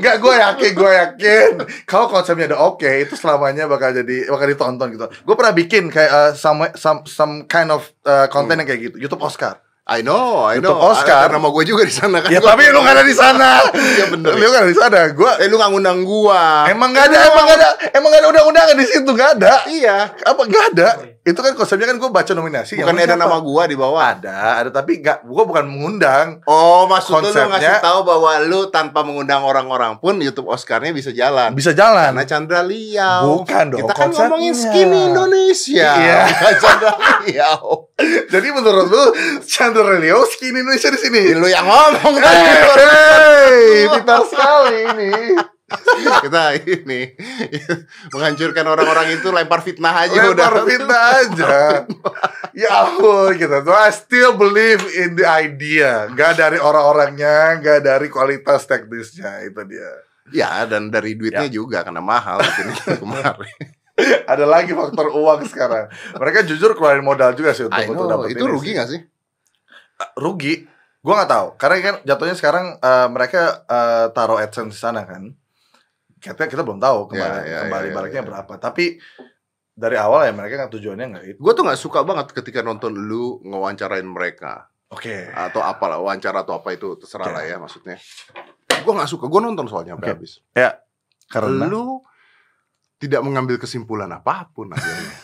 Gak 0.00 0.16
gue 0.16 0.32
yakin 0.32 0.70
Gue 0.72 0.92
yakin 0.96 1.50
Kalau 1.84 2.08
konsepnya 2.08 2.56
udah 2.56 2.60
oke 2.72 2.88
Itu 3.04 3.20
selamanya 3.20 3.68
bakal 3.68 3.92
jadi 3.92 4.32
Bakal 4.32 4.56
ditonton 4.56 4.96
gitu 4.96 5.04
Gue 5.28 5.34
pernah 5.36 5.52
bikin 5.52 5.92
kayak 5.92 6.12
uh, 6.12 6.32
some, 6.32 6.64
some, 6.72 7.04
some 7.04 7.44
kind 7.44 7.68
of 7.68 7.84
uh, 8.08 8.24
konten 8.32 8.64
yang 8.64 8.68
kayak 8.68 8.88
gitu 8.88 8.96
YouTube 8.96 9.20
Oscar 9.20 9.60
I 9.84 10.00
know, 10.00 10.40
I 10.42 10.64
know. 10.64 10.80
Oscar. 10.80 11.28
Ada 11.28 11.36
nama 11.36 11.52
gue 11.52 11.64
juga 11.64 11.84
di 11.84 11.92
sana 11.92 12.18
kan. 12.18 12.32
Ya 12.32 12.40
Gua- 12.40 12.56
tapi 12.56 12.64
lu 12.66 12.80
gak 12.80 12.94
ada 12.94 13.04
di 13.04 13.12
sana 13.12 13.60
Iya 13.94 14.04
bener. 14.08 14.32
Lu 14.32 14.48
gak 14.48 14.62
ada 14.62 14.70
di 14.70 14.78
sana 14.78 14.98
Gue 15.10 15.28
Eh 15.36 15.46
lu 15.46 15.60
gak 15.60 15.70
ngundang 15.70 16.00
gua. 16.02 16.64
Emang 16.66 16.88
gak 16.90 17.12
ada 17.12 17.20
Emang 17.28 17.44
gak 17.44 17.58
ada 17.60 17.68
Emang 17.92 18.08
gak 18.08 18.20
ada 18.20 18.28
undang-undangan 18.32 18.74
di 18.74 18.86
situ 18.86 19.10
Gak 19.12 19.30
ada 19.36 19.54
Iya. 19.68 20.08
Apa 20.24 20.40
gak 20.42 20.64
ada 20.72 20.88
Itu 21.20 21.36
kan 21.38 21.52
konsepnya 21.52 21.84
kan 21.86 21.96
gue 21.96 22.08
baca 22.10 22.32
nominasi 22.32 22.76
Bukan 22.76 22.84
yang 22.90 23.00
ada 23.02 23.12
siapa? 23.14 23.24
nama 23.24 23.36
gua 23.38 23.62
di 23.64 23.72
bawah. 23.74 24.04
Ada, 24.06 24.36
ada 24.58 24.68
tapi 24.70 25.00
nggak, 25.00 25.24
gua 25.24 25.44
bukan 25.44 25.64
mengundang. 25.64 26.44
Oh, 26.44 26.84
maksud 26.84 27.16
lu 27.16 27.20
lu 27.22 27.26
Konsepnya- 27.26 27.48
ngasih 27.72 27.80
tahu 27.80 28.00
bahwa 28.04 28.30
lu 28.42 28.68
tanpa 28.68 29.00
mengundang 29.00 29.40
orang-orang 29.40 29.96
pun 29.96 30.16
YouTube 30.18 30.48
Oscar-nya 30.48 30.92
bisa 30.92 31.08
jalan. 31.10 31.48
Bisa 31.50 31.72
jalan. 31.72 32.12
Karena 32.12 32.28
Chandra 32.28 32.60
Liao. 32.60 33.40
Bukan 33.40 33.64
dong, 33.68 33.80
Kita 33.80 33.92
kan 33.94 34.00
konsepnya. 34.06 34.28
ngomongin 34.28 34.52
skinny 34.52 35.00
Indonesia. 35.08 35.88
Iya. 35.94 36.18
Bukan 36.28 36.54
Chandra 36.62 36.92
Liao. 37.22 37.68
Jadi 38.26 38.48
menurut 38.50 38.90
lu 38.90 39.04
Chandra 39.42 39.94
Leo 39.96 40.26
skin 40.26 40.50
Indonesia 40.52 40.90
di 40.90 40.98
sini? 40.98 41.22
Lu 41.30 41.46
yang 41.46 41.62
ngomong 41.62 42.18
Hey, 42.18 42.34
tadi. 42.66 42.82
hey, 42.82 43.64
pintar 43.88 44.20
sekali 44.26 44.76
ini. 44.84 45.12
Kita 45.94 46.54
ini 46.60 47.00
menghancurkan 48.10 48.62
orang-orang 48.64 49.14
itu 49.14 49.30
lempar 49.30 49.62
fitnah 49.62 49.94
aja 49.96 50.20
udah. 50.26 50.46
Lempar 50.50 50.56
fitnah 50.66 51.02
aja. 51.16 51.54
ya 52.52 52.68
ampun 52.84 53.34
gitu. 53.34 53.56
So, 53.62 53.72
I 53.72 53.90
still 53.90 54.34
believe 54.34 54.82
in 54.92 55.14
the 55.14 55.26
idea. 55.26 56.10
Gak 56.12 56.36
dari 56.36 56.58
orang-orangnya, 56.58 57.58
gak 57.58 57.80
dari 57.80 58.06
kualitas 58.06 58.66
teknisnya 58.66 59.42
itu 59.42 59.62
dia. 59.64 59.90
Ya, 60.30 60.62
dan 60.64 60.88
dari 60.88 61.14
duitnya 61.14 61.46
Ya. 61.46 61.52
juga 61.52 61.82
karena 61.82 62.00
mahal 62.00 62.40
bikin 62.40 62.66
itu 62.70 62.90
kemarin. 63.02 63.54
Ada 64.32 64.44
lagi 64.44 64.72
faktor 64.72 65.06
uang 65.10 65.46
sekarang. 65.46 65.86
Mereka 66.14 66.42
jujur 66.44 66.74
keluarin 66.74 67.02
modal 67.02 67.32
juga 67.32 67.52
sih 67.52 67.66
untuk, 67.66 67.78
I 67.78 67.86
untuk 67.86 68.06
dapet 68.06 68.34
itu 68.34 68.44
rugi 68.44 68.70
sih. 68.70 68.74
gak 68.74 68.88
sih? 68.90 69.00
rugi 70.14 70.66
gue 71.00 71.12
nggak 71.12 71.30
tahu 71.30 71.46
karena 71.54 71.76
kan 71.78 71.94
jatuhnya 72.02 72.34
sekarang 72.34 72.66
eh, 72.76 73.08
mereka 73.08 73.62
eh, 73.62 74.06
taruh 74.10 74.40
adsense 74.40 74.74
di 74.74 74.80
sana 74.80 75.06
kan 75.06 75.30
kita 76.18 76.48
kita 76.48 76.64
belum 76.64 76.80
tahu 76.80 77.12
kembali 77.12 77.38
Ya, 77.38 77.46
ya, 77.46 77.58
kembali 77.68 77.86
ya, 77.86 77.92
ya, 77.92 77.94
baliknya 77.94 78.22
ya. 78.24 78.26
berapa 78.26 78.52
tapi 78.58 78.98
dari 79.70 79.94
awal 79.94 80.24
ya 80.24 80.32
mereka 80.34 80.66
kan 80.66 80.68
tujuannya 80.72 81.06
nggak 81.12 81.24
itu 81.28 81.38
Gue 81.38 81.52
tuh 81.52 81.62
nggak 81.62 81.78
suka 81.78 82.02
banget 82.02 82.32
ketika 82.32 82.64
nonton 82.64 82.96
lu 82.96 83.38
ngewawancarain 83.44 84.02
mereka 84.02 84.66
oke 84.90 85.14
atau 85.30 85.60
apalah 85.60 86.00
wawancara 86.00 86.42
atau 86.42 86.58
apa 86.58 86.72
itu 86.72 86.96
terserah 86.96 87.28
Oke. 87.28 87.34
lah 87.36 87.42
ya 87.44 87.56
maksudnya. 87.58 87.96
Gue 88.82 88.92
nggak 88.94 89.10
suka. 89.10 89.24
Gue 89.26 89.40
nonton 89.42 89.66
soalnya 89.66 89.94
sampai 89.94 90.08
Oke. 90.10 90.14
habis. 90.18 90.32
ya 90.50 90.78
karena 91.26 91.66
Lu 91.66 92.02
tidak 93.04 93.20
mengambil 93.20 93.56
kesimpulan 93.56 94.08
apa 94.08 94.48
pun 94.48 94.70
akhirnya. 94.70 95.16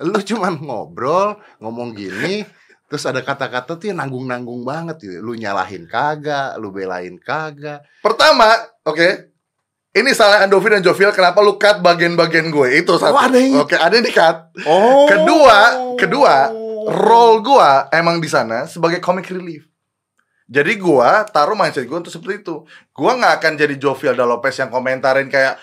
lu 0.00 0.18
cuman 0.18 0.58
ngobrol, 0.58 1.38
ngomong 1.58 1.94
gini, 1.94 2.42
terus 2.86 3.04
ada 3.04 3.22
kata-kata 3.22 3.78
tuh 3.78 3.86
yang 3.88 4.02
nanggung-nanggung 4.02 4.62
banget 4.62 4.96
gitu. 4.98 5.22
Lu 5.22 5.32
nyalahin 5.34 5.86
kagak, 5.86 6.58
lu 6.58 6.70
belain 6.70 7.14
kagak. 7.16 7.84
pertama 8.02 8.50
oke 8.82 9.30
ini 9.94 10.10
salah 10.10 10.42
Andovi 10.42 10.66
dan 10.68 10.82
Jovial 10.82 11.14
kenapa 11.14 11.38
lu 11.38 11.54
cut 11.54 11.78
bagian-bagian 11.78 12.50
gue 12.50 12.82
itu 12.82 12.92
satu 12.98 13.14
Oh, 13.14 13.22
ada 13.22 13.38
yang- 13.38 13.62
oke 13.62 13.76
ada 13.78 13.94
yang 13.94 14.02
di 14.02 14.10
cut 14.10 14.36
Oh. 14.66 15.06
Kedua, 15.06 15.58
kedua, 15.94 16.34
role 16.84 17.38
gua 17.40 17.70
emang 17.90 18.18
di 18.18 18.26
sana 18.26 18.66
sebagai 18.66 18.98
comic 18.98 19.30
relief. 19.30 19.62
Jadi 20.44 20.76
gua 20.76 21.24
taruh 21.24 21.56
mindset 21.56 21.88
gua 21.88 22.04
untuk 22.04 22.12
seperti 22.12 22.44
itu. 22.44 22.62
Gua 22.92 23.16
nggak 23.16 23.34
akan 23.40 23.52
jadi 23.56 23.74
Jovial 23.74 24.12
dan 24.12 24.28
Lopez 24.28 24.54
yang 24.56 24.68
komentarin 24.68 25.28
kayak 25.28 25.56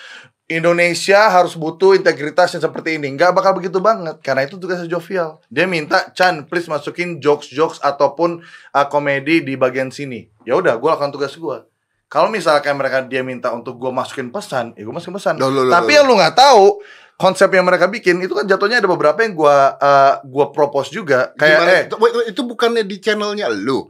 Indonesia 0.47 1.31
harus 1.31 1.55
butuh 1.55 1.95
integritas 1.95 2.51
yang 2.51 2.59
seperti 2.59 2.99
ini. 2.99 3.15
Nggak 3.15 3.31
bakal 3.31 3.55
begitu 3.55 3.79
banget. 3.79 4.19
Karena 4.19 4.43
itu 4.43 4.59
tugasnya 4.59 4.89
Jovial. 4.89 5.39
Dia 5.47 5.63
minta 5.63 6.11
Chan, 6.11 6.43
please 6.43 6.67
masukin 6.67 7.23
jokes-jokes 7.23 7.79
ataupun 7.79 8.43
uh, 8.73 8.87
komedi 8.89 9.39
di 9.39 9.55
bagian 9.55 9.87
sini. 9.87 10.27
Ya 10.43 10.59
udah, 10.59 10.75
gua 10.75 10.97
lakukan 10.97 11.13
tugas 11.13 11.37
gua. 11.37 11.63
Kalau 12.11 12.27
misalkan 12.27 12.75
mereka 12.75 12.99
dia 13.07 13.23
minta 13.23 13.55
untuk 13.55 13.79
gua 13.79 13.95
masukin 13.95 14.27
pesan, 14.27 14.75
ya 14.75 14.83
gua 14.83 14.99
masukin 14.99 15.15
pesan. 15.15 15.39
Loh, 15.39 15.47
loh, 15.47 15.71
Tapi 15.71 15.87
loh. 15.87 15.97
yang 16.01 16.05
lu 16.11 16.15
nggak 16.19 16.35
tahu 16.35 16.83
konsep 17.15 17.47
yang 17.53 17.63
mereka 17.63 17.85
bikin 17.87 18.19
itu 18.19 18.33
kan 18.33 18.43
jatuhnya 18.43 18.83
ada 18.83 18.89
beberapa 18.89 19.21
yang 19.23 19.31
gua 19.31 19.77
uh, 19.79 20.13
gua 20.27 20.51
propose 20.51 20.91
juga 20.91 21.31
kayak 21.39 21.57
Gimana? 21.63 21.71
eh 21.71 21.81
Itu- 21.87 22.25
itu 22.35 22.41
bukannya 22.43 22.83
di 22.83 22.97
channelnya 22.99 23.47
lu? 23.47 23.87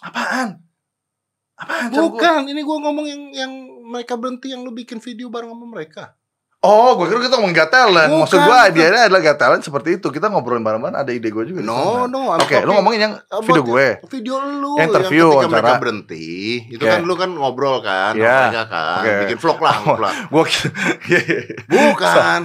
Apaan 0.00 0.48
apaan 1.54 1.86
Chan? 1.86 1.98
Gua- 1.98 2.08
Bukan, 2.10 2.40
ini 2.46 2.60
gua 2.60 2.78
ngomong 2.80 3.04
yang 3.04 3.22
yang 3.34 3.52
mereka 3.84 4.14
berhenti 4.14 4.48
yang 4.48 4.60
lu 4.60 4.70
bikin 4.70 4.96
video 4.98 5.28
bareng 5.28 5.48
sama 5.48 5.66
mereka. 5.66 6.16
oh 6.60 6.92
gua 6.92 7.06
kira 7.06 7.20
kita 7.22 7.34
ngomong 7.34 7.52
gak 7.52 7.68
talent 7.68 8.12
maksud 8.14 8.36
Bukan, 8.36 8.44
gua 8.44 8.56
bukan. 8.58 8.70
idenya 8.70 9.00
adalah 9.02 9.20
gak 9.22 9.38
talent 9.38 9.62
seperti 9.62 9.96
itu 9.96 10.08
kita 10.08 10.26
ngobrolin 10.26 10.60
bareng-bareng 10.60 10.92
ada 10.94 11.08
ide 11.08 11.28
gua 11.28 11.40
juga 11.42 11.60
No, 11.62 12.04
no. 12.04 12.28
I'm 12.28 12.36
oke 12.38 12.52
lu 12.52 12.56
talking 12.58 12.74
ngomongin 12.74 13.00
yang 13.00 13.14
video 13.40 13.62
gue 13.62 13.88
Video 14.06 14.34
lu 14.38 14.72
Interview, 14.76 15.26
yang 15.26 15.40
ketika 15.42 15.52
mereka 15.54 15.72
berhenti, 15.78 16.28
itu 16.68 16.76
Oke. 16.78 16.90
kan 16.90 17.00
lu 17.00 17.14
kan 17.14 17.30
ngobrol 17.30 17.80
kan 17.80 18.12
Iya. 18.12 18.36
mereka 18.46 18.64
kan, 18.66 19.00
Oke. 19.00 19.12
bikin 19.24 19.38
vlog 19.38 19.58
lah, 19.58 19.74
vlog 20.28 20.48
Iya, 21.02 21.18
iya. 21.24 21.40
Bukan. 21.72 22.40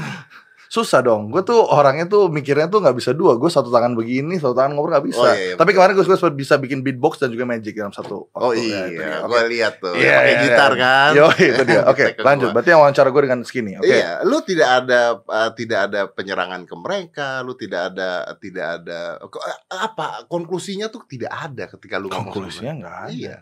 Susah 0.76 1.00
dong. 1.00 1.32
Gue 1.32 1.40
tuh 1.48 1.64
orangnya 1.64 2.04
tuh 2.12 2.28
mikirnya 2.28 2.68
tuh 2.68 2.84
nggak 2.84 3.00
bisa 3.00 3.16
dua. 3.16 3.40
Gue 3.40 3.48
satu 3.48 3.72
tangan 3.72 3.96
begini, 3.96 4.36
satu 4.36 4.52
tangan 4.52 4.76
ngobrol 4.76 5.00
nggak 5.00 5.06
bisa. 5.08 5.24
Oh, 5.24 5.32
iya, 5.32 5.40
iya, 5.40 5.56
Tapi 5.56 5.72
kemarin 5.72 5.96
gue 5.96 6.04
bisa 6.36 6.56
bikin 6.60 6.84
beatbox 6.84 7.24
dan 7.24 7.32
juga 7.32 7.48
magic 7.48 7.80
dalam 7.80 7.96
satu. 7.96 8.28
Oh 8.36 8.52
waktu. 8.52 8.68
Ya, 8.68 8.84
iya, 8.92 9.00
dia. 9.00 9.16
gue 9.24 9.42
lihat 9.56 9.74
tuh. 9.80 9.94
Iya, 9.96 10.16
pakai 10.20 10.28
iya, 10.28 10.44
gitar 10.44 10.72
iya. 10.72 10.84
kan. 10.84 11.12
Yo, 11.16 11.26
itu 11.32 11.64
dia. 11.64 11.82
Oke, 11.88 12.06
ke 12.20 12.22
lanjut. 12.28 12.50
Berarti 12.52 12.70
yang 12.76 12.82
wawancara 12.84 13.10
gue 13.16 13.22
dengan 13.24 13.40
skinny. 13.48 13.74
Oke. 13.80 13.88
Iya, 13.88 14.12
lu 14.28 14.38
tidak 14.44 14.70
ada 14.84 15.02
uh, 15.24 15.52
tidak 15.56 15.80
ada 15.92 16.02
penyerangan 16.12 16.62
ke 16.68 16.76
mereka, 16.76 17.30
lu 17.48 17.54
tidak 17.56 17.96
ada 17.96 18.10
tidak 18.36 18.68
ada 18.84 19.00
eh, 19.24 19.60
apa 19.72 20.28
konklusinya 20.28 20.92
tuh 20.92 21.08
tidak 21.08 21.32
ada 21.32 21.72
ketika 21.72 21.96
lu 21.96 22.12
Konklusinya 22.12 22.74
nggak 22.84 22.98
ada. 23.08 23.14
Iya. 23.16 23.38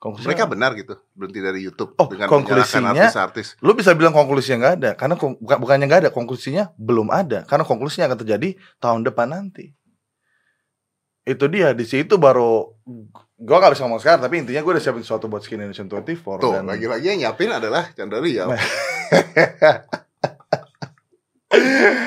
Konklusinya 0.00 0.32
Mereka 0.32 0.44
benar 0.48 0.72
gitu 0.74 0.96
berhenti 1.12 1.44
dari 1.44 1.60
YouTube 1.60 1.92
Oh, 2.00 2.08
dengan 2.08 2.24
konklusinya- 2.24 2.96
artis-artis. 2.96 3.60
Lu 3.60 3.76
bisa 3.76 3.92
bilang 3.92 4.16
konklusinya 4.16 4.56
nggak 4.56 4.74
ada, 4.80 4.90
karena 4.96 5.12
bukan 5.14 5.56
bukannya 5.60 5.84
nggak 5.84 6.00
ada, 6.08 6.10
konklusinya 6.10 6.72
belum 6.74 7.12
ada, 7.12 7.44
karena 7.44 7.68
konklusinya 7.68 8.08
akan 8.08 8.18
terjadi 8.18 8.56
tahun 8.80 9.04
depan 9.04 9.28
nanti. 9.28 9.76
Itu 11.20 11.52
dia 11.52 11.76
di 11.76 11.84
situ 11.84 12.16
baru 12.16 12.72
gua 13.36 13.56
nggak 13.60 13.76
bisa 13.76 13.84
ngomong 13.84 14.00
sekarang, 14.00 14.24
tapi 14.24 14.40
intinya 14.40 14.58
gue 14.58 14.72
udah 14.72 14.80
siapin 14.80 15.04
sesuatu 15.04 15.28
buat 15.28 15.44
Skin 15.44 15.60
Nation 15.60 15.84
24 15.84 16.40
Tuh, 16.40 16.52
dan 16.56 16.64
lagi-lagi 16.64 17.04
yang 17.06 17.20
nyiapin 17.20 17.52
adalah 17.52 17.92
Chandra 17.92 18.24
Riau. 18.24 18.48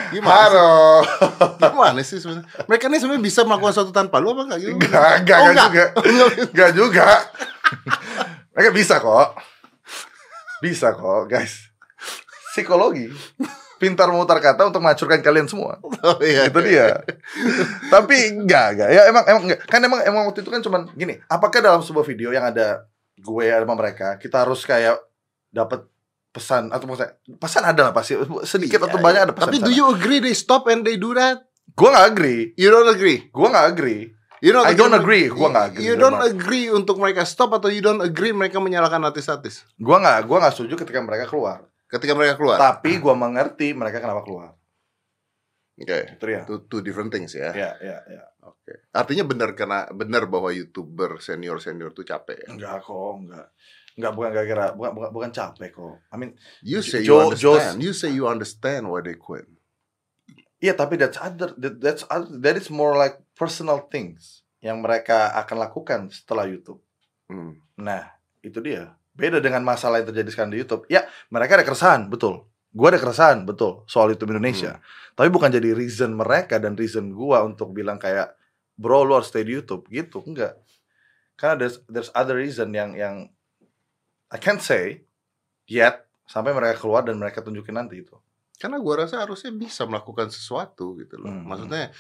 Gimana? 0.10 0.62
sih? 1.04 1.60
Gimana 1.60 2.00
sih 2.02 2.18
sebenarnya? 2.18 2.48
Mereka 2.64 2.84
ini 2.88 2.98
sebenarnya 2.98 3.22
bisa 3.22 3.44
melakukan 3.44 3.72
sesuatu 3.72 3.92
tanpa 3.92 4.18
lu 4.18 4.32
apa 4.32 4.42
enggak 4.48 4.60
gitu? 4.62 4.72
Enggak, 4.78 5.12
enggak, 5.20 5.38
Oh, 5.38 5.46
enggak 5.52 5.68
enggak. 5.68 5.90
juga. 5.92 6.42
Enggak 6.50 6.72
juga. 6.74 7.08
Mereka 8.54 8.72
bisa 8.72 9.02
kok. 9.02 9.38
Bisa 10.64 10.94
kok, 10.96 11.28
guys. 11.28 11.74
Psikologi. 12.54 13.10
Pintar 13.82 14.08
memutar 14.08 14.40
kata 14.40 14.70
untuk 14.72 14.80
menghancurkan 14.80 15.20
kalian 15.20 15.50
semua. 15.50 15.82
Oh, 16.04 16.20
iya. 16.24 16.48
itu 16.48 16.60
dia. 16.64 17.04
Tapi 17.92 18.40
enggak, 18.40 18.80
enggak. 18.80 18.90
Ya 18.94 19.02
emang 19.12 19.24
emang 19.28 19.44
enggak. 19.50 19.60
Kan 19.68 19.82
emang 19.84 20.00
emang 20.06 20.24
waktu 20.30 20.40
itu 20.46 20.52
kan 20.54 20.62
cuman 20.64 20.88
gini, 20.96 21.20
apakah 21.28 21.60
dalam 21.60 21.84
sebuah 21.84 22.06
video 22.08 22.32
yang 22.32 22.48
ada 22.48 22.88
gue 23.20 23.46
sama 23.48 23.76
mereka, 23.76 24.16
kita 24.20 24.44
harus 24.48 24.64
kayak 24.64 25.00
dapat 25.52 25.84
pesan 26.34 26.74
atau 26.74 26.90
maksudnya 26.90 27.14
pesan 27.38 27.64
ada 27.64 27.82
lah 27.90 27.94
pasti 27.94 28.18
sedikit 28.50 28.82
atau 28.90 28.98
Iya, 28.98 29.06
banyak 29.06 29.22
iya. 29.22 29.28
ada 29.30 29.34
pesan. 29.38 29.48
Tapi 29.54 29.58
do 29.62 29.72
you 29.72 29.86
agree 29.94 30.18
they 30.18 30.34
stop 30.34 30.66
and 30.66 30.82
they 30.82 30.98
do 30.98 31.14
that? 31.14 31.46
Gue 31.78 31.90
nggak 31.94 32.08
agree. 32.10 32.42
You 32.58 32.74
don't 32.74 32.90
agree? 32.90 33.30
Gue 33.30 33.48
nggak 33.50 33.68
agree. 33.70 34.12
You 34.44 34.52
don't 34.52 34.68
I 34.68 34.76
don't 34.76 34.92
agree. 34.92 35.32
Gua 35.32 35.48
nggak 35.56 35.66
agree 35.72 35.88
You 35.88 35.96
don't 35.96 36.20
agree 36.20 36.68
untuk 36.68 37.00
mereka 37.00 37.24
stop 37.24 37.56
atau 37.56 37.72
you 37.72 37.80
don't 37.80 38.04
agree 38.04 38.36
mereka 38.36 38.60
menyalahkan 38.60 39.00
artis-artis 39.00 39.64
Gue 39.80 39.96
nggak 39.96 40.28
gue 40.28 40.38
nggak 40.38 40.54
setuju 40.54 40.74
ketika 40.84 41.00
mereka 41.00 41.32
keluar. 41.32 41.64
ketika 41.88 42.12
mereka 42.18 42.36
keluar. 42.36 42.58
Tapi 42.60 43.00
gue 43.00 43.14
mengerti 43.16 43.72
mereka 43.72 44.04
kenapa 44.04 44.26
keluar. 44.28 44.58
Oke. 45.80 46.00
Itu 46.18 46.26
dia. 46.28 46.42
Two, 46.44 46.66
two 46.68 46.82
different 46.84 47.14
things 47.14 47.32
ya. 47.34 47.54
Ya, 47.54 47.72
ya, 47.80 47.98
ya. 48.06 48.24
Oke. 48.44 48.90
Artinya 48.92 49.24
benar 49.24 49.56
karena 49.56 49.88
benar 49.90 50.28
bahwa 50.28 50.52
youtuber 50.52 51.18
senior 51.24 51.64
senior 51.64 51.96
tuh 51.96 52.04
capek. 52.04 52.44
Ya? 52.44 52.48
Enggak 52.52 52.84
kok, 52.84 53.14
enggak. 53.24 53.48
Enggak 53.94 54.12
bukan 54.18 54.30
gara-gara 54.34 54.66
bukan, 54.74 54.92
bukan 54.98 55.10
bukan 55.14 55.32
capek 55.32 55.70
kok. 55.72 55.96
I 56.10 56.16
mean, 56.18 56.32
You 56.66 56.82
say 56.82 57.06
you 57.06 57.16
understand. 57.16 57.78
You 57.80 57.94
say 57.94 58.10
you 58.12 58.26
understand 58.26 58.90
why 58.90 59.06
they 59.06 59.16
quit. 59.16 59.48
Iya 60.64 60.72
tapi 60.72 60.96
that's 60.96 61.20
other 61.20 61.52
that, 61.60 61.76
that's 61.84 62.08
other, 62.08 62.32
that 62.40 62.56
is 62.56 62.72
more 62.72 62.96
like 62.96 63.20
personal 63.36 63.84
things 63.92 64.48
yang 64.64 64.80
mereka 64.80 65.36
akan 65.44 65.58
lakukan 65.60 66.00
setelah 66.08 66.48
YouTube. 66.48 66.80
Hmm. 67.28 67.60
Nah, 67.76 68.16
itu 68.40 68.64
dia. 68.64 68.96
Beda 69.12 69.44
dengan 69.44 69.62
masalah 69.68 70.00
yang 70.00 70.08
terjadi 70.10 70.30
sekarang 70.32 70.56
di 70.56 70.64
YouTube. 70.64 70.88
Ya, 70.88 71.04
mereka 71.28 71.60
ada 71.60 71.68
keresahan, 71.68 72.08
betul. 72.08 72.48
Gua 72.72 72.90
ada 72.90 72.98
keresahan, 72.98 73.44
betul, 73.44 73.84
soal 73.86 74.16
YouTube 74.16 74.32
Indonesia. 74.34 74.80
Tapi 75.14 75.30
bukan 75.30 75.52
jadi 75.52 75.76
reason 75.76 76.16
mereka 76.16 76.58
dan 76.58 76.74
reason 76.80 77.12
gua 77.12 77.44
untuk 77.44 77.76
bilang 77.76 78.00
kayak 78.00 78.34
bro 78.80 79.06
lu 79.06 79.14
harus 79.14 79.30
stay 79.30 79.46
di 79.46 79.54
YouTube 79.54 79.86
gitu. 79.92 80.24
Enggak. 80.26 80.58
Karena 81.38 81.60
there's 81.60 81.78
there's 81.92 82.10
other 82.18 82.40
reason 82.40 82.74
yang 82.74 82.98
yang 82.98 83.30
I 84.34 84.42
can't 84.42 84.64
say 84.64 85.06
yet 85.70 86.10
sampai 86.26 86.56
mereka 86.56 86.82
keluar 86.82 87.06
dan 87.06 87.22
mereka 87.22 87.46
tunjukin 87.46 87.78
nanti 87.78 88.02
itu. 88.02 88.18
Karena 88.64 88.80
gua 88.80 89.04
rasa 89.04 89.20
harusnya 89.20 89.52
bisa 89.52 89.84
melakukan 89.84 90.32
sesuatu 90.32 90.96
gitu 90.96 91.20
loh. 91.20 91.36
Hmm. 91.36 91.44
Maksudnya 91.44 91.92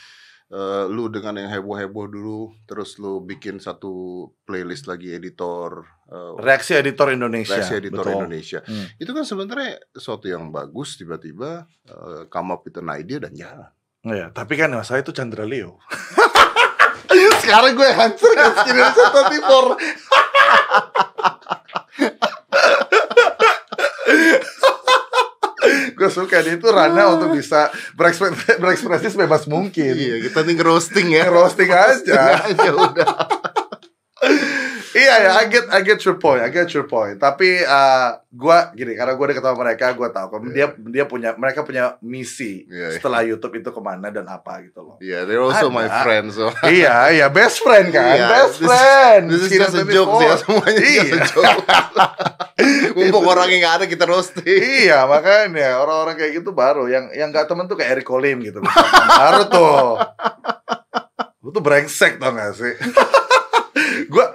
eh, 0.47 0.85
lu 0.87 1.11
dengan 1.11 1.43
yang 1.43 1.51
heboh-heboh 1.51 2.07
dulu, 2.07 2.55
terus 2.63 2.95
lu 3.03 3.19
bikin 3.19 3.59
satu 3.59 4.31
playlist 4.47 4.87
lagi 4.87 5.11
editor, 5.11 5.83
eh, 6.07 6.39
Reaksi 6.39 6.79
editor 6.79 7.11
Indonesia. 7.11 7.59
reaksi 7.59 7.75
editor 7.83 8.07
betul. 8.07 8.15
Indonesia. 8.15 8.63
Hmm. 8.63 8.87
Itu 8.95 9.11
kan 9.11 9.27
sebenarnya 9.27 9.83
sesuatu 9.91 10.31
yang 10.31 10.55
bagus 10.55 10.95
tiba-tiba 10.95 11.67
eh, 11.83 12.31
come 12.31 12.55
up 12.55 12.63
with 12.63 12.79
an 12.79 12.87
idea 12.95 13.19
dan 13.27 13.35
jalan. 13.35 13.67
Iya, 14.07 14.31
tapi 14.31 14.55
kan 14.55 14.71
masalah 14.71 15.03
itu 15.03 15.11
Chandra 15.11 15.43
Leo. 15.43 15.83
Sekarang 17.43 17.75
gue 17.75 17.89
hancur 17.91 18.31
skin 18.31 18.71
Indonesia 18.71 19.03
24. 19.11 20.23
Gue 26.03 26.11
suka 26.11 26.43
dia 26.43 26.59
itu 26.59 26.67
Rana 26.67 27.15
untuk 27.15 27.31
bisa 27.31 27.71
berekspresi, 27.95 28.59
berekspresi 28.59 29.07
sebebas 29.15 29.47
mungkin. 29.47 29.95
Iya, 29.95 30.19
kita 30.27 30.43
nih 30.43 30.59
roasting 30.59 31.15
ya. 31.15 31.31
Roasting 31.31 31.71
aja. 31.71 32.43
aja 32.43 32.69
udah. 32.75 33.42
Iya 35.03 35.15
ya, 35.19 35.31
I 35.35 35.45
get 35.45 35.65
I 35.67 35.79
get 35.81 35.99
your 36.01 36.15
point, 36.15 36.39
I 36.39 36.47
get 36.47 36.71
your 36.71 36.85
point. 36.85 37.17
Tapi 37.17 37.59
uh, 37.59 38.15
gua 38.29 38.71
gini, 38.71 38.95
karena 38.95 39.13
gua 39.13 39.27
udah 39.27 39.35
ketemu 39.35 39.57
mereka, 39.59 39.85
gua 39.91 40.07
tahu 40.07 40.27
kan 40.29 40.41
dia 40.47 40.67
dia 40.79 41.03
punya 41.03 41.35
mereka 41.35 41.61
punya 41.61 41.99
misi 41.99 42.63
Iya, 42.65 42.87
iya. 42.87 42.95
setelah 42.95 43.19
YouTube 43.21 43.51
itu 43.53 43.67
ke 43.67 43.81
mana 43.81 44.07
dan 44.07 44.23
apa 44.25 44.63
gitu 44.63 44.79
loh. 44.79 44.95
Iya, 44.97 45.27
they're 45.27 45.43
also 45.43 45.67
my 45.67 45.83
Ada. 45.85 45.99
friends. 46.01 46.33
So. 46.33 46.47
iya, 46.65 47.11
iya, 47.11 47.27
best 47.27 47.59
friend 47.59 47.91
kan, 47.91 48.15
Iya, 48.15 48.27
best 48.31 48.55
this- 48.55 48.65
friend. 48.65 49.23
This 49.27 49.41
is 49.43 49.51
just 49.53 49.75
a 49.75 49.83
24. 49.83 49.91
joke 49.91 50.11
sih 50.15 50.25
ya, 50.25 50.35
semuanya 50.39 50.79
Iya. 50.79 51.03
Mumpung 52.93 53.25
orang 53.25 53.49
yang 53.49 53.61
gak 53.61 53.75
ada 53.75 53.85
kita 53.85 54.05
roasting. 54.05 54.45
iya, 54.85 55.03
makanya 55.03 55.81
orang-orang 55.81 56.15
kayak 56.15 56.31
gitu 56.37 56.53
baru 56.53 56.85
yang 56.85 57.11
yang 57.11 57.27
gak 57.27 57.45
temen 57.45 57.65
tuh 57.65 57.75
kayak 57.75 57.99
Eric 57.99 58.07
Colim 58.07 58.39
gitu. 58.39 58.61
baru 59.09 59.41
tuh. 59.45 59.99
Lu 61.41 61.51
tuh 61.51 61.59
brengsek 61.59 62.17
tau 62.17 62.31
gak 62.31 62.55
sih? 62.55 62.73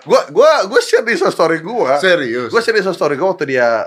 Gua 0.08 0.20
gua 0.32 0.50
gua 0.64 0.72
gua 0.72 0.80
share 0.80 1.04
di 1.04 1.14
story 1.14 1.60
gua. 1.60 2.00
Serius. 2.00 2.48
Gue 2.48 2.60
share 2.64 2.74
di 2.74 2.82
story 2.82 3.14
gue 3.14 3.28
waktu 3.28 3.44
dia 3.44 3.84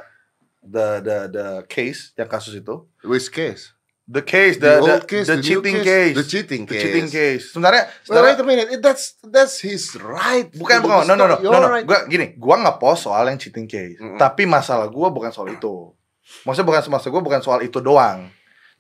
the 0.61 1.01
the 1.01 1.17
the 1.27 1.47
case 1.65 2.13
yang 2.13 2.29
kasus 2.29 2.53
itu. 2.53 2.85
Which 3.01 3.33
case? 3.33 3.73
The 4.11 4.25
case, 4.27 4.59
The, 4.59 4.83
the 4.83 4.83
the, 4.83 4.97
case, 5.07 5.27
the, 5.31 5.39
the 5.39 5.45
cheating 5.45 5.77
case, 5.87 6.15
The 6.19 6.25
cheating 6.27 6.63
the 6.67 6.73
case. 6.75 6.83
cheating 6.83 7.07
case. 7.07 7.43
Sebenarnya, 7.55 7.87
sebenarnya 8.03 8.27
wait 8.27 8.43
a 8.43 8.45
minute. 8.45 8.67
It- 8.75 8.83
That's 8.83 9.15
that's 9.23 9.63
his 9.63 9.95
right. 9.95 10.51
bukan 10.51 10.83
bukan 10.83 11.07
no 11.07 11.15
no 11.15 11.31
no 11.31 11.37
no, 11.39 11.47
no. 11.47 11.69
Right. 11.71 11.87
Gua 11.87 12.03
gini, 12.11 12.35
gua 12.35 12.59
nggak 12.59 12.75
post 12.75 13.07
soal 13.07 13.31
yang 13.31 13.39
cheating 13.39 13.71
case. 13.71 13.95
Mm-mm. 14.03 14.19
Tapi 14.19 14.43
masalah 14.43 14.91
gua 14.91 15.07
bukan 15.15 15.31
soal 15.31 15.55
itu. 15.55 15.95
Maksudnya 16.43 16.67
bukan 16.67 16.81
maksud 16.91 17.07
gua 17.07 17.23
bukan 17.23 17.39
soal 17.39 17.63
itu 17.63 17.79
doang. 17.79 18.27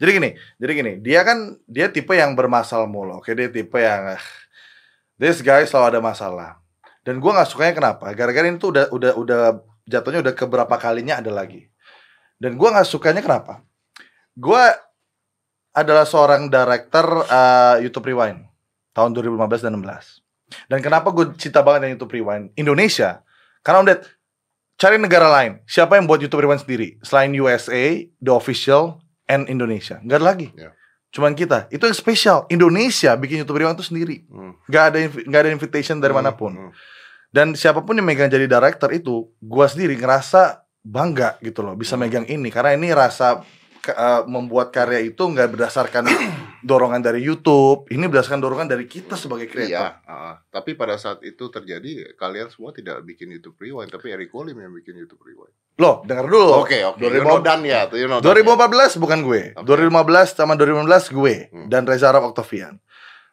Jadi 0.01 0.09
gini, 0.17 0.29
jadi 0.57 0.71
gini, 0.73 0.93
dia 0.99 1.21
kan 1.23 1.55
dia 1.63 1.87
tipe 1.87 2.11
yang 2.11 2.33
bermasalah 2.35 2.89
mulu. 2.89 3.21
Oke, 3.21 3.31
dia 3.31 3.47
tipe 3.47 3.77
yang 3.79 4.17
this 5.15 5.39
guy 5.39 5.63
selalu 5.63 5.95
ada 5.95 5.99
masalah. 6.03 6.49
Dan 7.01 7.17
gua 7.17 7.41
nggak 7.41 7.49
sukanya 7.49 7.73
kenapa? 7.73 8.13
Gara-gara 8.13 8.45
ini 8.45 8.61
tuh 8.61 8.73
udah 8.73 8.85
udah 8.93 9.11
udah 9.17 9.39
jatuhnya 9.89 10.21
udah 10.21 10.33
keberapa 10.37 10.75
kalinya 10.77 11.17
ada 11.17 11.33
lagi. 11.33 11.65
Dan 12.37 12.57
gua 12.57 12.77
nggak 12.77 12.89
sukanya 12.89 13.21
kenapa? 13.25 13.65
Gua 14.37 14.69
adalah 15.71 16.03
seorang 16.03 16.51
director 16.51 17.25
uh, 17.25 17.79
YouTube 17.79 18.11
Rewind 18.11 18.43
tahun 18.91 19.15
2015 19.15 19.65
dan 19.65 19.73
16. 19.79 20.21
Dan 20.67 20.79
kenapa 20.83 21.15
gue 21.15 21.31
cinta 21.39 21.63
banget 21.63 21.87
dengan 21.87 21.93
YouTube 21.95 22.11
Rewind 22.11 22.51
Indonesia? 22.59 23.23
Karena 23.63 23.79
om 23.79 23.87
Ded, 23.87 24.03
cari 24.75 24.99
negara 24.99 25.31
lain. 25.31 25.63
Siapa 25.63 25.95
yang 25.95 26.11
buat 26.11 26.19
YouTube 26.19 26.43
Rewind 26.43 26.67
sendiri? 26.67 26.99
Selain 26.99 27.31
USA, 27.39 28.03
The 28.19 28.33
Official, 28.35 28.99
and 29.31 29.47
Indonesia. 29.47 30.03
Nggak 30.03 30.17
ada 30.19 30.27
lagi. 30.27 30.47
Ya. 30.51 30.75
Cuman 31.11 31.35
kita. 31.35 31.67
Itu 31.67 31.83
yang 31.83 31.93
spesial. 31.93 32.47
Indonesia 32.47 33.11
bikin 33.13 33.43
YouTube 33.43 33.59
Rewind 33.59 33.75
itu 33.75 33.85
sendiri. 33.85 34.23
Hmm. 34.27 34.55
Ada 34.65 34.97
nggak 35.21 35.41
ada 35.43 35.51
invitation 35.51 35.99
dari 35.99 36.11
Hmm, 36.11 36.23
mana 36.23 36.31
pun. 36.31 36.51
hmm. 36.55 36.71
Dan 37.29 37.53
siapa 37.53 37.79
pun 37.79 37.95
yang 37.95 38.03
megang 38.03 38.27
jadi 38.27 38.43
director 38.43 38.91
itu, 38.91 39.27
gua 39.37 39.63
sendiri 39.63 39.95
ngerasa 39.95 40.63
bangga 40.81 41.37
gitu 41.39 41.61
loh 41.61 41.75
bisa 41.75 41.93
Hmm. 41.93 42.01
megang 42.01 42.25
ini 42.25 42.49
karena 42.49 42.73
ini 42.73 42.89
rasa 42.89 43.43
eh, 43.83 44.21
membuat 44.25 44.69
karya 44.69 45.01
itu 45.01 45.21
nggak 45.21 45.57
berdasarkan 45.57 46.05
dorongan 46.69 47.01
dari 47.01 47.25
YouTube, 47.25 47.89
ini 47.89 48.05
berdasarkan 48.05 48.37
dorongan 48.37 48.69
dari 48.69 48.85
kita 48.85 49.17
sebagai 49.17 49.49
kreator. 49.49 49.73
Iya, 49.73 50.05
ah. 50.05 50.37
tapi 50.53 50.77
pada 50.77 50.97
saat 51.01 51.25
itu 51.25 51.49
terjadi 51.49 52.13
kalian 52.13 52.53
semua 52.53 52.69
tidak 52.69 53.01
bikin 53.01 53.33
YouTube 53.33 53.57
Rewind, 53.57 53.89
tapi 53.89 54.13
Eric 54.13 54.29
Colim 54.29 54.57
yang 54.57 54.69
bikin 54.69 54.93
YouTube 54.93 55.21
Rewind. 55.25 55.53
Loh, 55.81 56.05
dengar 56.05 56.29
dulu. 56.29 56.61
Oke, 56.61 56.85
oke. 56.85 57.01
2015 57.01 57.17
You 57.17 57.23
know 57.25 57.39
done 57.41 57.63
ya, 57.65 57.81
you 57.97 58.05
know 58.05 58.19
done 58.21 58.37
2014 58.37 59.01
bukan 59.01 59.19
gue. 59.25 59.41
Oke. 59.57 59.65
2015 59.65 60.37
sama 60.37 60.53
2015 60.53 61.09
gue 61.09 61.35
Hmm. 61.49 61.67
dan 61.71 61.81
Reza 61.89 62.13
Arab 62.13 62.29
Octavian. 62.29 62.77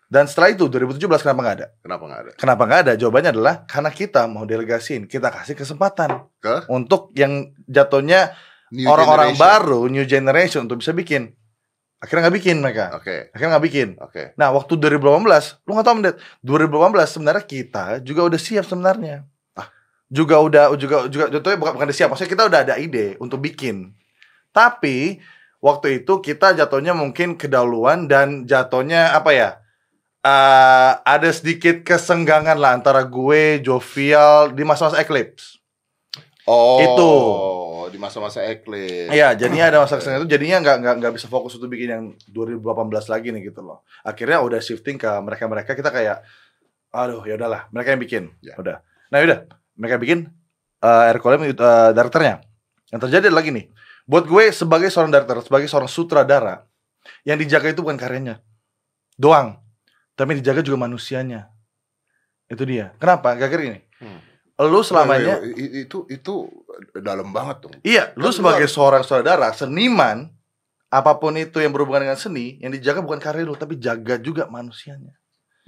Dan 0.08 0.24
setelah 0.24 0.48
itu 0.56 0.72
2017 0.72 1.20
kenapa 1.20 1.40
nggak 1.44 1.56
ada? 1.60 1.66
ya? 1.68 1.76
Kenapa 1.84 2.02
nggak 2.08 2.20
ada? 2.24 2.30
Kenapa 2.40 2.62
nggak 2.64 2.80
ada? 2.80 2.92
Jawabannya 2.96 3.30
adalah 3.36 3.54
karena 3.68 3.90
kita 3.92 4.22
mau 4.24 4.48
delegasiin, 4.48 5.04
kita 5.04 5.28
kasih 5.28 5.52
kesempatan 5.52 6.24
Ke? 6.40 6.64
untuk 6.72 7.12
yang 7.12 7.52
jatuhnya 7.68 8.32
orang-orang 8.88 9.34
baru, 9.36 9.88
new 9.88 10.04
generation 10.04 10.68
untuk 10.68 10.80
bisa 10.80 10.92
bikin. 10.92 11.32
Akhirnya 11.98 12.30
nggak 12.30 12.36
bikin 12.38 12.56
mereka. 12.62 12.94
Oke. 12.94 13.34
Akhirnya 13.34 13.58
nggak 13.58 13.66
bikin. 13.66 13.88
Oke. 13.98 14.22
Nah, 14.38 14.54
waktu 14.54 14.78
2018, 14.78 15.66
lu 15.66 15.70
nggak 15.74 15.86
tahu 15.86 15.96
mendet. 15.98 16.16
2018 16.46 17.10
sebenarnya 17.10 17.44
kita 17.44 17.84
juga 18.06 18.20
udah 18.30 18.38
siap 18.38 18.64
sebenarnya. 18.64 19.26
Ah. 19.58 19.66
Juga 20.06 20.38
udah 20.38 20.64
juga 20.78 21.10
juga 21.10 21.26
contohnya 21.26 21.58
bukan 21.58 21.72
bukan 21.74 21.86
udah 21.90 21.98
siap, 21.98 22.08
maksudnya 22.14 22.32
kita 22.38 22.44
udah 22.46 22.60
ada 22.62 22.74
ide 22.78 23.18
untuk 23.18 23.42
bikin. 23.42 23.90
Tapi 24.54 25.18
waktu 25.58 26.02
itu 26.06 26.22
kita 26.22 26.54
jatuhnya 26.54 26.94
mungkin 26.94 27.34
kedahuluan 27.34 28.06
dan 28.06 28.46
jatuhnya 28.46 29.12
apa 29.18 29.30
ya? 29.34 29.50
eh, 30.22 30.92
ada 31.02 31.30
sedikit 31.30 31.82
kesenggangan 31.86 32.58
lah 32.58 32.76
antara 32.78 33.06
gue, 33.06 33.62
Jovial 33.62 34.52
di 34.52 34.62
masa-masa 34.66 35.00
Eclipse. 35.00 35.57
Oh. 36.48 36.80
Itu. 36.80 37.12
di 37.88 37.96
masa-masa 37.96 38.44
Eclipse. 38.44 39.08
Iya, 39.08 39.32
jadinya 39.32 39.64
ada 39.72 39.78
masa 39.80 39.96
kesenggangan 39.96 40.28
itu 40.28 40.32
jadinya 40.36 40.60
nggak 40.60 40.76
nggak 40.76 40.94
nggak 41.00 41.12
bisa 41.16 41.24
fokus 41.24 41.56
untuk 41.56 41.72
bikin 41.72 41.88
yang 41.88 42.04
2018 42.28 42.84
lagi 43.08 43.32
nih 43.32 43.42
gitu 43.48 43.64
loh. 43.64 43.80
Akhirnya 44.04 44.44
udah 44.44 44.60
shifting 44.60 45.00
ke 45.00 45.08
mereka-mereka 45.08 45.72
kita 45.72 45.88
kayak 45.88 46.20
aduh 46.92 47.24
ya 47.24 47.40
udahlah, 47.40 47.64
mereka 47.72 47.96
yang 47.96 48.02
bikin. 48.04 48.22
Ya. 48.44 48.60
Udah. 48.60 48.84
Nah, 49.08 49.24
udah. 49.24 49.48
Mereka 49.80 49.96
bikin 50.04 50.28
eh 50.84 51.04
Eric 51.08 51.24
Colem 51.24 51.48
uh, 51.48 51.48
directornya. 51.96 52.44
Yang 52.92 53.00
terjadi 53.08 53.24
adalah 53.32 53.44
gini. 53.44 53.62
Buat 54.04 54.24
gue 54.28 54.44
sebagai 54.52 54.88
seorang 54.92 55.12
director, 55.12 55.40
sebagai 55.44 55.68
seorang 55.68 55.88
sutradara, 55.88 56.64
yang 57.24 57.40
dijaga 57.40 57.72
itu 57.72 57.80
bukan 57.84 58.00
karyanya 58.00 58.40
doang, 59.20 59.60
tapi 60.16 60.38
dijaga 60.38 60.64
juga 60.64 60.80
manusianya. 60.80 61.50
Itu 62.48 62.64
dia. 62.64 62.96
Kenapa? 62.96 63.36
Gak 63.36 63.52
kira 63.52 63.62
gini. 63.68 63.80
Hmm. 64.00 64.20
Lu 64.58 64.82
selamanya 64.82 65.38
I- 65.38 65.54
i- 65.54 65.72
itu 65.86 66.02
itu 66.10 66.50
dalam 66.98 67.30
banget 67.30 67.62
dong. 67.62 67.74
Iya, 67.80 68.10
lu 68.18 68.28
Kan 68.28 68.34
sebagai 68.34 68.66
lu- 68.66 68.74
seorang 68.74 69.06
saudara, 69.06 69.54
seniman, 69.54 70.34
apa 70.90 71.14
pun 71.14 71.38
itu 71.38 71.62
yang 71.62 71.70
berhubungan 71.70 72.02
dengan 72.02 72.18
seni, 72.18 72.58
yang 72.58 72.74
dijaga 72.74 72.98
bukan 72.98 73.22
karya 73.22 73.46
lu, 73.46 73.54
tapi 73.54 73.78
jaga 73.78 74.18
juga 74.18 74.50
manusianya. 74.50 75.14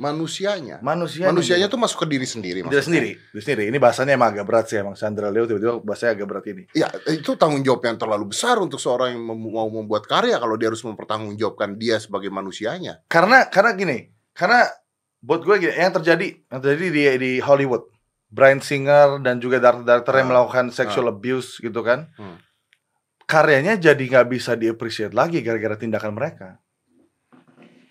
Manusianya. 0.00 0.80
Manusianya. 0.80 1.28
Manusianya 1.28 1.66
tuh 1.68 1.76
masuk 1.76 2.08
ke 2.08 2.16
diri 2.16 2.24
sendiri 2.24 2.64
Diri 2.64 2.80
sendiri, 2.80 3.10
diri 3.20 3.42
sendiri. 3.44 3.62
Ini 3.68 3.76
bahasanya 3.76 4.16
emang 4.16 4.32
agak 4.32 4.48
berat 4.48 4.64
sih 4.64 4.80
emang 4.80 4.96
Sandra 4.96 5.28
Leo 5.28 5.44
tiba-tiba 5.44 5.76
bahasanya 5.84 6.16
agak 6.16 6.26
berat 6.26 6.44
ini. 6.48 6.62
Ya, 6.72 6.88
itu 7.12 7.36
tanggung 7.36 7.60
jawab 7.60 7.84
yang 7.84 8.00
terlalu 8.00 8.32
besar 8.32 8.56
untuk 8.56 8.80
seorang 8.80 9.12
yang 9.12 9.20
mem- 9.20 9.52
mau 9.52 9.68
membuat 9.68 10.08
karya 10.08 10.40
kalau 10.40 10.56
dia 10.56 10.72
harus 10.72 10.80
mempertanggungjawabkan 10.80 11.76
dia 11.76 12.00
sebagai 12.00 12.32
manusianya. 12.32 13.04
Karena 13.12 13.44
karena 13.52 13.76
gini, 13.76 13.98
karena 14.32 14.72
buat 15.20 15.44
gue 15.44 15.68
gini, 15.68 15.74
yang 15.76 15.92
terjadi 15.92 16.26
yang 16.48 16.60
terjadi 16.64 16.86
di 16.88 17.02
di 17.20 17.32
Hollywood, 17.38 17.84
Brian 18.30 18.62
Singer 18.62 19.18
dan 19.20 19.42
juga 19.42 19.58
director-director 19.58 20.14
yang 20.14 20.26
Ah, 20.26 20.32
melakukan 20.38 20.66
sexual 20.70 21.10
abuse 21.10 21.58
gitu 21.58 21.82
kan, 21.82 22.06
Hmm. 22.14 22.38
karyanya 23.26 23.74
jadi 23.74 23.98
nggak 24.00 24.26
bisa 24.30 24.54
diapresiasi 24.54 25.10
lagi 25.14 25.42
gara-gara 25.42 25.74
tindakan 25.74 26.14
mereka. 26.14 26.62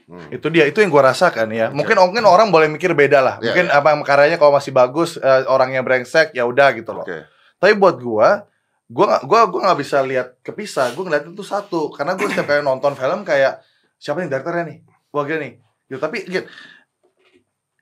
Hmm. 0.09 0.25
Itu 0.33 0.49
dia, 0.49 0.65
itu 0.65 0.81
yang 0.81 0.89
gua 0.89 1.13
rasakan 1.13 1.53
ya. 1.53 1.69
Oke. 1.69 1.75
Mungkin 1.77 1.95
mungkin 2.01 2.23
orang 2.25 2.49
boleh 2.49 2.65
mikir 2.65 2.97
beda 2.97 3.21
lah. 3.21 3.35
Iya, 3.37 3.53
Mungkin 3.53 3.65
iya. 3.69 3.77
apa 3.77 3.93
karyanya 4.01 4.41
kalau 4.41 4.57
masih 4.57 4.73
bagus, 4.73 5.21
eh, 5.21 5.45
orangnya 5.45 5.85
brengsek 5.85 6.33
ya 6.33 6.49
udah 6.49 6.73
gitu 6.73 6.97
loh. 6.97 7.05
Oke. 7.05 7.29
Tapi 7.61 7.77
buat 7.77 8.01
gua 8.01 8.47
nggak 8.89 9.21
gua 9.29 9.45
gua 9.45 9.61
nggak 9.69 9.79
bisa 9.85 10.01
lihat 10.01 10.41
kepisah. 10.41 10.97
Gua 10.97 11.05
ngeliat 11.05 11.29
itu 11.29 11.45
satu. 11.45 11.93
Karena 11.93 12.17
gua 12.17 12.25
setiap 12.25 12.49
kali 12.49 12.65
nonton 12.65 12.97
film 12.97 13.21
kayak 13.21 13.61
siapa 14.01 14.25
nih 14.25 14.33
direkturnya 14.33 14.63
nih? 14.65 14.77
Wah 15.13 15.23
gini 15.29 15.37
nih. 15.45 15.53
Gitu. 15.93 15.99
Tapi 16.01 16.17
gitu, 16.25 16.45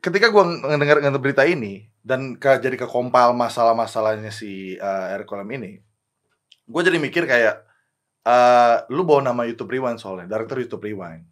ketika 0.04 0.28
gua 0.28 0.44
ngedengar 0.52 1.00
ngedengar 1.00 1.24
berita 1.24 1.48
ini 1.48 1.88
dan 2.08 2.40
ke, 2.40 2.64
jadi 2.64 2.80
ke 2.80 2.88
compile 2.88 3.36
masalah-masalahnya 3.36 4.32
si 4.32 4.80
eh, 4.80 5.06
Eric 5.12 5.28
Colem 5.28 5.52
ini, 5.60 5.76
gua 6.64 6.80
jadi 6.88 6.96
mikir 7.04 7.28
kayak 7.28 7.68
eh 8.24 8.78
lu 8.96 9.04
bawa 9.04 9.28
nama 9.28 9.44
YouTube 9.44 9.76
Rewind 9.76 10.00
soalnya, 10.00 10.32
director 10.32 10.56
YouTube 10.56 10.88
Rewind. 10.88 11.28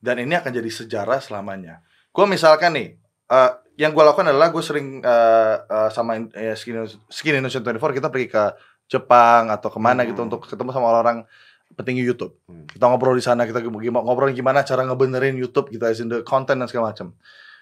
Dan 0.00 0.20
ini 0.20 0.36
akan 0.36 0.52
jadi 0.52 0.68
sejarah 0.68 1.20
selamanya. 1.24 1.80
Gua 2.12 2.28
misalkan 2.28 2.76
nih, 2.76 3.00
eh, 3.32 3.50
yang 3.80 3.96
gue 3.96 4.04
lakukan 4.04 4.28
adalah 4.28 4.52
gue 4.52 4.60
sering 4.60 5.00
eh, 5.00 5.56
eh, 5.64 5.88
sama 5.88 6.20
eh, 6.36 6.52
Skin, 6.52 6.84
Skin 7.08 7.40
Indonesia 7.40 7.64
24 7.64 7.96
kita 7.96 8.08
pergi 8.12 8.28
ke 8.28 8.44
Jepang 8.92 9.48
atau 9.48 9.72
ke 9.72 9.80
mana 9.80 10.04
gitu 10.04 10.20
Hmm. 10.20 10.28
untuk 10.28 10.44
ketemu 10.44 10.68
sama 10.68 10.92
orang-orang 10.92 11.24
petinggi 11.72 12.04
YouTube. 12.04 12.36
Hmm. 12.44 12.68
Kita 12.68 12.84
ngobrol 12.92 13.16
di 13.16 13.24
sana, 13.24 13.48
kita 13.48 13.64
ngobrolin 13.64 14.36
gimana 14.36 14.66
cara 14.68 14.84
ngebenerin 14.84 15.32
YouTube 15.40 15.72
gitu, 15.72 15.80
as 15.88 15.96
in 16.02 16.12
the 16.12 16.20
content 16.20 16.60
dan 16.60 16.68
segala 16.68 16.92
macam. 16.92 17.16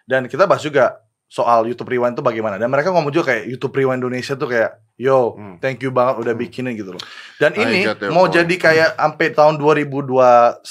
Dan 0.09 0.27
kita 0.27 0.51
bahas 0.51 0.65
juga 0.67 1.07
soal 1.29 1.69
YouTube 1.69 1.87
Rewind 1.87 2.17
itu 2.17 2.25
bagaimana. 2.25 2.57
Dan 2.57 2.67
mereka 2.69 2.89
ngomong 2.89 3.13
juga 3.13 3.31
kayak 3.31 3.45
YouTube 3.47 3.77
Rewind 3.77 4.01
Indonesia 4.01 4.33
tuh 4.33 4.49
kayak, 4.49 4.81
yo, 4.97 5.37
Hmm. 5.37 5.61
thank 5.61 5.79
you 5.81 5.93
banget 5.93 6.19
udah 6.19 6.33
Hmm. 6.33 6.41
bikinin 6.41 6.73
gitu 6.73 6.97
loh. 6.97 7.03
Dan 7.37 7.53
I 7.53 7.63
ini 7.63 7.81
mau 8.09 8.25
point. 8.25 8.35
jadi 8.35 8.55
kayak 8.57 8.91
sampai 8.97 9.29
tahun 9.31 9.55
2021 9.57 10.65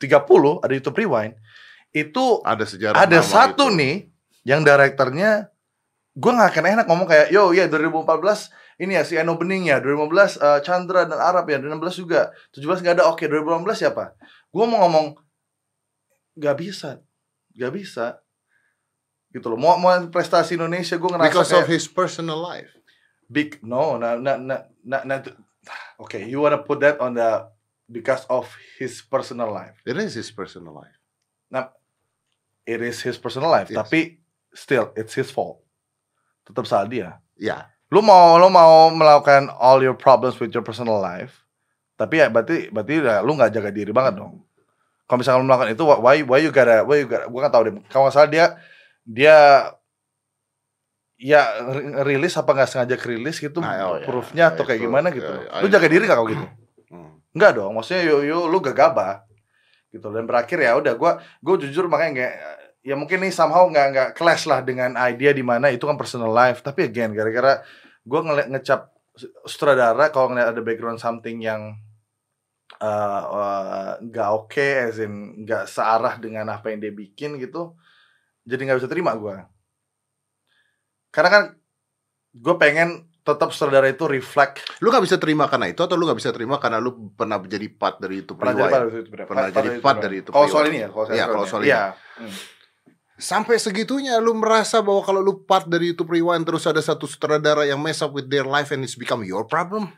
30 0.00 0.58
ada 0.58 0.72
YouTube 0.72 0.96
Rewind. 0.96 1.36
Itu 1.90 2.40
Ada 2.42 2.64
sejarah. 2.64 2.96
ada 2.98 3.20
satu 3.20 3.68
itu. 3.68 3.76
nih 3.76 3.94
yang 4.42 4.60
direkturnya 4.60 5.48
gue 6.12 6.30
nggak 6.30 6.50
akan 6.50 6.64
enak 6.74 6.86
ngomong 6.86 7.06
kayak 7.06 7.28
yo 7.28 7.50
ya 7.50 7.66
2014 7.66 8.50
ini 8.76 8.94
ya 8.94 9.02
si 9.02 9.14
Eno 9.14 9.34
Bening 9.34 9.66
ya 9.66 9.78
2015 9.78 10.34
eh, 10.36 10.60
Chandra 10.60 11.04
dan 11.04 11.18
Arab 11.18 11.46
ya 11.46 11.58
2016 11.58 11.96
juga 11.96 12.20
17 12.50 12.82
nggak 12.82 12.94
ada 12.98 13.04
oke 13.06 13.26
2018 13.26 13.74
siapa 13.76 14.14
gue 14.48 14.64
mau 14.64 14.86
ngomong 14.86 15.14
nggak 16.34 16.56
bisa 16.56 17.02
nggak 17.54 17.72
bisa 17.72 18.18
gitu 19.34 19.50
loh. 19.50 19.58
Mau 19.58 19.74
mau 19.76 19.90
prestasi 20.08 20.54
Indonesia 20.54 20.94
gue 20.94 21.10
ngerasa 21.10 21.26
Because 21.26 21.50
kayak 21.50 21.66
of 21.66 21.68
his 21.68 21.84
personal 21.90 22.38
life. 22.38 22.70
big 23.24 23.56
no 23.64 23.96
nah 23.96 24.20
nah 24.20 24.36
nah 24.36 24.68
nah, 24.84 25.00
nah 25.00 25.18
oke 25.96 26.20
you 26.28 26.44
wanna 26.44 26.60
put 26.60 26.84
that 26.84 27.00
on 27.00 27.16
the 27.16 27.48
because 27.88 28.22
of 28.30 28.46
his 28.78 29.00
personal 29.02 29.48
life. 29.50 29.74
It 29.82 29.96
is 29.96 30.14
his 30.14 30.30
personal 30.30 30.76
life. 30.76 30.94
it 32.64 32.80
is 32.80 33.04
his 33.04 33.20
personal 33.20 33.52
life 33.52 33.68
Yes. 33.68 33.76
tapi 33.76 34.20
still 34.56 34.88
it's 34.96 35.12
his 35.12 35.28
fault. 35.28 35.60
Tetap 36.48 36.64
salah 36.64 36.88
dia. 36.88 37.20
Ya, 37.36 37.68
lu 37.92 38.00
mau 38.00 38.40
lu 38.40 38.48
mau 38.48 38.88
melakukan 38.88 39.52
all 39.60 39.84
your 39.84 39.92
problems 39.96 40.40
with 40.40 40.52
your 40.52 40.64
personal 40.64 40.96
life 40.96 41.44
tapi 41.94 42.18
ya 42.18 42.26
berarti 42.32 42.72
berarti 42.72 43.04
ya, 43.04 43.22
lu 43.22 43.36
nggak 43.38 43.52
jaga 43.54 43.70
diri 43.70 43.92
banget 43.94 44.18
dong. 44.18 44.42
Kalau 45.06 45.18
misalnya 45.20 45.38
lu 45.40 45.46
melakukan 45.46 45.70
itu 45.76 45.84
why 45.84 46.16
why 46.26 46.38
you 46.42 46.50
gotta 46.50 46.82
why 46.82 46.98
you 46.98 47.06
gotta 47.06 47.28
gua 47.28 47.40
nggak 47.46 47.54
tahu 47.54 47.62
deh. 47.68 47.72
Kalau 47.92 48.02
nggak 48.08 48.14
salah 48.16 48.30
dia 48.30 48.46
dia 49.04 49.36
ya 51.14 51.40
ri- 51.70 51.94
rilis 52.04 52.34
apa 52.34 52.50
nggak 52.52 52.68
sengaja 52.68 52.96
rilis 53.00 53.38
gitu 53.38 53.62
Nah, 53.62 53.74
oh 53.86 53.96
ya. 54.00 54.04
proofnya 54.04 54.44
atau 54.50 54.66
Ya, 54.66 54.68
kayak 54.74 54.80
itu, 54.82 54.86
gimana 54.90 55.06
ya, 55.08 55.14
gitu 55.16 55.32
ya, 55.32 55.60
lu 55.62 55.66
jaga 55.70 55.86
diri 55.88 56.04
nggak 56.04 56.18
kalau 56.18 56.28
gitu? 56.28 56.46
Hmm. 56.90 57.12
Enggak 57.34 57.50
dong, 57.56 57.72
maksudnya 57.74 58.02
yo 58.06 58.16
yo 58.26 58.38
lu 58.50 58.58
gegabah 58.58 59.22
gitu. 59.94 60.06
Dan 60.10 60.26
berakhir 60.26 60.58
ya 60.58 60.74
udah 60.74 60.94
gua 60.98 61.12
gua 61.38 61.54
jujur 61.56 61.86
makanya 61.86 62.10
nggak 62.18 62.32
ya 62.84 62.94
mungkin 62.98 63.18
nih 63.24 63.32
somehow 63.32 63.64
nggak 63.70 63.86
nggak 63.94 64.08
clash 64.18 64.44
lah 64.50 64.60
dengan 64.60 64.92
idea 64.98 65.30
di 65.32 65.40
mana 65.46 65.70
itu 65.70 65.86
kan 65.86 65.94
personal 65.96 66.34
life. 66.34 66.60
Tapi 66.60 66.90
again 66.90 67.14
gara-gara 67.14 67.62
gua 68.02 68.20
ngeliat 68.26 68.48
ngecap 68.50 68.90
sutradara 69.46 70.10
kalau 70.10 70.34
ngeliat 70.34 70.50
ada 70.50 70.62
background 70.66 70.98
something 70.98 71.38
yang 71.38 71.78
eh, 72.82 73.22
eh, 73.24 73.92
nggak 74.02 74.28
oke 74.34 74.68
as 74.90 74.98
in 74.98 75.46
nggak 75.46 75.70
searah 75.70 76.18
dengan 76.18 76.50
apa 76.50 76.74
yang 76.74 76.82
dia 76.82 76.90
bikin 76.90 77.38
gitu 77.38 77.78
jadi 78.44 78.60
nggak 78.60 78.78
bisa 78.84 78.90
terima 78.92 79.12
gua 79.16 79.48
karena 81.14 81.30
kan 81.30 81.42
gue 82.34 82.54
pengen 82.58 83.06
tetap 83.24 83.54
sutradara 83.56 83.88
itu 83.88 84.04
reflect 84.04 84.60
Lu 84.84 84.92
gak 84.92 85.00
bisa 85.00 85.16
terima 85.16 85.48
karena 85.48 85.72
itu 85.72 85.80
atau 85.80 85.96
lu 85.96 86.04
gak 86.04 86.20
bisa 86.20 86.34
terima 86.34 86.60
karena 86.60 86.76
lu 86.76 87.14
pernah 87.16 87.40
menjadi 87.40 87.70
part 87.72 87.96
dari 87.96 88.20
itu 88.20 88.36
pernah 88.36 88.52
jadi 88.52 88.68
part 88.68 88.84
dari 88.84 89.00
itu 89.00 89.10
Pernah 89.24 89.48
jadi 89.48 89.68
part 89.80 89.98
dari 90.02 90.16
itu 90.20 90.28
Kalau 90.28 90.48
soal 90.50 90.68
ini 90.68 90.78
ya, 90.84 90.88
kalau 90.92 91.06
Iya, 91.08 91.24
kalau 91.30 91.46
soal 91.48 91.62
ini. 91.64 91.72
Iya. 91.72 91.96
Hmm. 92.20 92.34
Sampai 93.14 93.62
segitunya 93.62 94.18
lu 94.18 94.34
merasa 94.34 94.82
bahwa 94.82 95.00
kalau 95.06 95.22
lu 95.22 95.46
part 95.46 95.70
dari 95.70 95.94
YouTube 95.94 96.10
Rewind 96.10 96.42
terus 96.42 96.66
ada 96.66 96.82
satu 96.82 97.06
sutradara 97.06 97.62
yang 97.62 97.78
mess 97.78 98.02
up 98.02 98.10
with 98.10 98.26
their 98.26 98.44
life 98.44 98.74
and 98.74 98.82
it's 98.82 98.98
become 98.98 99.22
your 99.22 99.46
problem? 99.46 99.94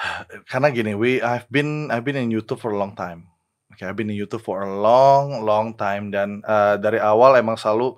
Karena 0.50 0.72
gini, 0.72 0.96
we 0.96 1.20
I've 1.20 1.46
been 1.52 1.92
I've 1.92 2.08
been 2.08 2.16
in 2.16 2.32
YouTube 2.32 2.58
for 2.64 2.72
a 2.72 2.78
long 2.80 2.96
time. 2.96 3.28
Okay, 3.76 3.84
I've 3.84 3.92
been 3.92 4.08
in 4.08 4.16
YouTube 4.16 4.40
for 4.40 4.64
a 4.64 4.70
long 4.72 5.44
long 5.44 5.76
time 5.76 6.08
dan 6.08 6.40
eh, 6.40 6.80
dari 6.80 6.96
awal 6.96 7.36
emang 7.36 7.60
selalu 7.60 7.92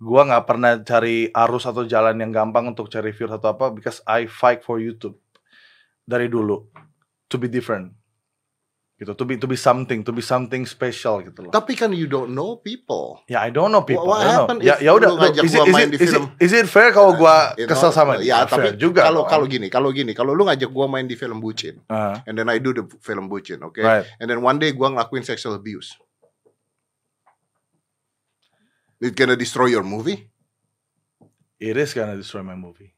gua 0.00 0.24
nggak 0.24 0.44
pernah 0.48 0.80
cari 0.80 1.28
arus 1.28 1.68
atau 1.68 1.84
jalan 1.84 2.16
yang 2.16 2.32
gampang 2.32 2.72
untuk 2.72 2.88
cari 2.88 3.12
views 3.12 3.28
atau 3.28 3.52
apa 3.52 3.68
because 3.68 4.00
I 4.08 4.24
fight 4.24 4.64
for 4.64 4.80
YouTube 4.80 5.20
dari 6.08 6.32
dulu 6.32 6.64
to 7.28 7.36
be 7.36 7.44
different 7.52 7.97
gitu 8.98 9.14
to 9.14 9.22
be 9.22 9.38
to 9.38 9.46
be 9.46 9.54
something 9.54 10.02
to 10.02 10.10
be 10.10 10.18
something 10.18 10.66
special 10.66 11.22
gitu 11.22 11.46
loh 11.46 11.54
Tapi 11.54 11.78
kan 11.78 11.94
you 11.94 12.10
don't 12.10 12.34
know 12.34 12.58
people. 12.58 13.22
Ya 13.30 13.46
I 13.46 13.54
don't 13.54 13.70
know 13.70 13.86
people. 13.86 14.10
What 14.10 14.26
happened 14.26 14.58
Ya 14.58 14.74
ya 14.82 14.90
udah. 14.90 15.14
Is 15.38 15.54
it, 15.54 15.62
is, 15.62 15.70
main 15.70 15.86
it, 15.86 15.94
di 15.94 15.98
is, 16.02 16.10
it, 16.10 16.18
film? 16.18 16.26
is 16.42 16.50
it 16.50 16.66
fair 16.66 16.90
kalau 16.90 17.14
gua 17.14 17.54
You 17.54 17.70
kesel 17.70 17.88
know, 17.88 17.94
sama 17.94 18.12
Ya, 18.18 18.42
dia? 18.42 18.50
tapi 18.50 18.74
fair 18.74 18.74
juga. 18.74 19.06
kalau 19.06 19.22
dong. 19.22 19.30
kalau 19.30 19.46
gini, 19.46 19.70
kalau 19.70 19.94
gini, 19.94 20.18
kalau 20.18 20.34
lu 20.34 20.42
ngajak 20.42 20.66
gua 20.74 20.90
main 20.90 21.06
di 21.06 21.14
film 21.14 21.38
bucin, 21.38 21.78
Ah, 21.86 22.18
and 22.26 22.34
then 22.34 22.50
I 22.50 22.58
do 22.58 22.74
the 22.74 22.90
film 22.98 23.30
bucin, 23.30 23.62
okay? 23.70 23.86
right. 23.86 24.02
And 24.18 24.26
then 24.26 24.42
one 24.42 24.58
day 24.58 24.74
gua 24.74 24.90
ngelakuin 24.90 25.22
sexual 25.22 25.54
abuse. 25.54 25.94
It 28.98 29.14
gonna 29.14 29.38
destroy 29.38 29.70
your 29.70 29.86
movie? 29.86 30.26
It 31.58 31.78
is 31.78 31.94
gonna 31.94 32.18
destroy 32.18 32.42
my 32.42 32.58
movie. 32.58 32.90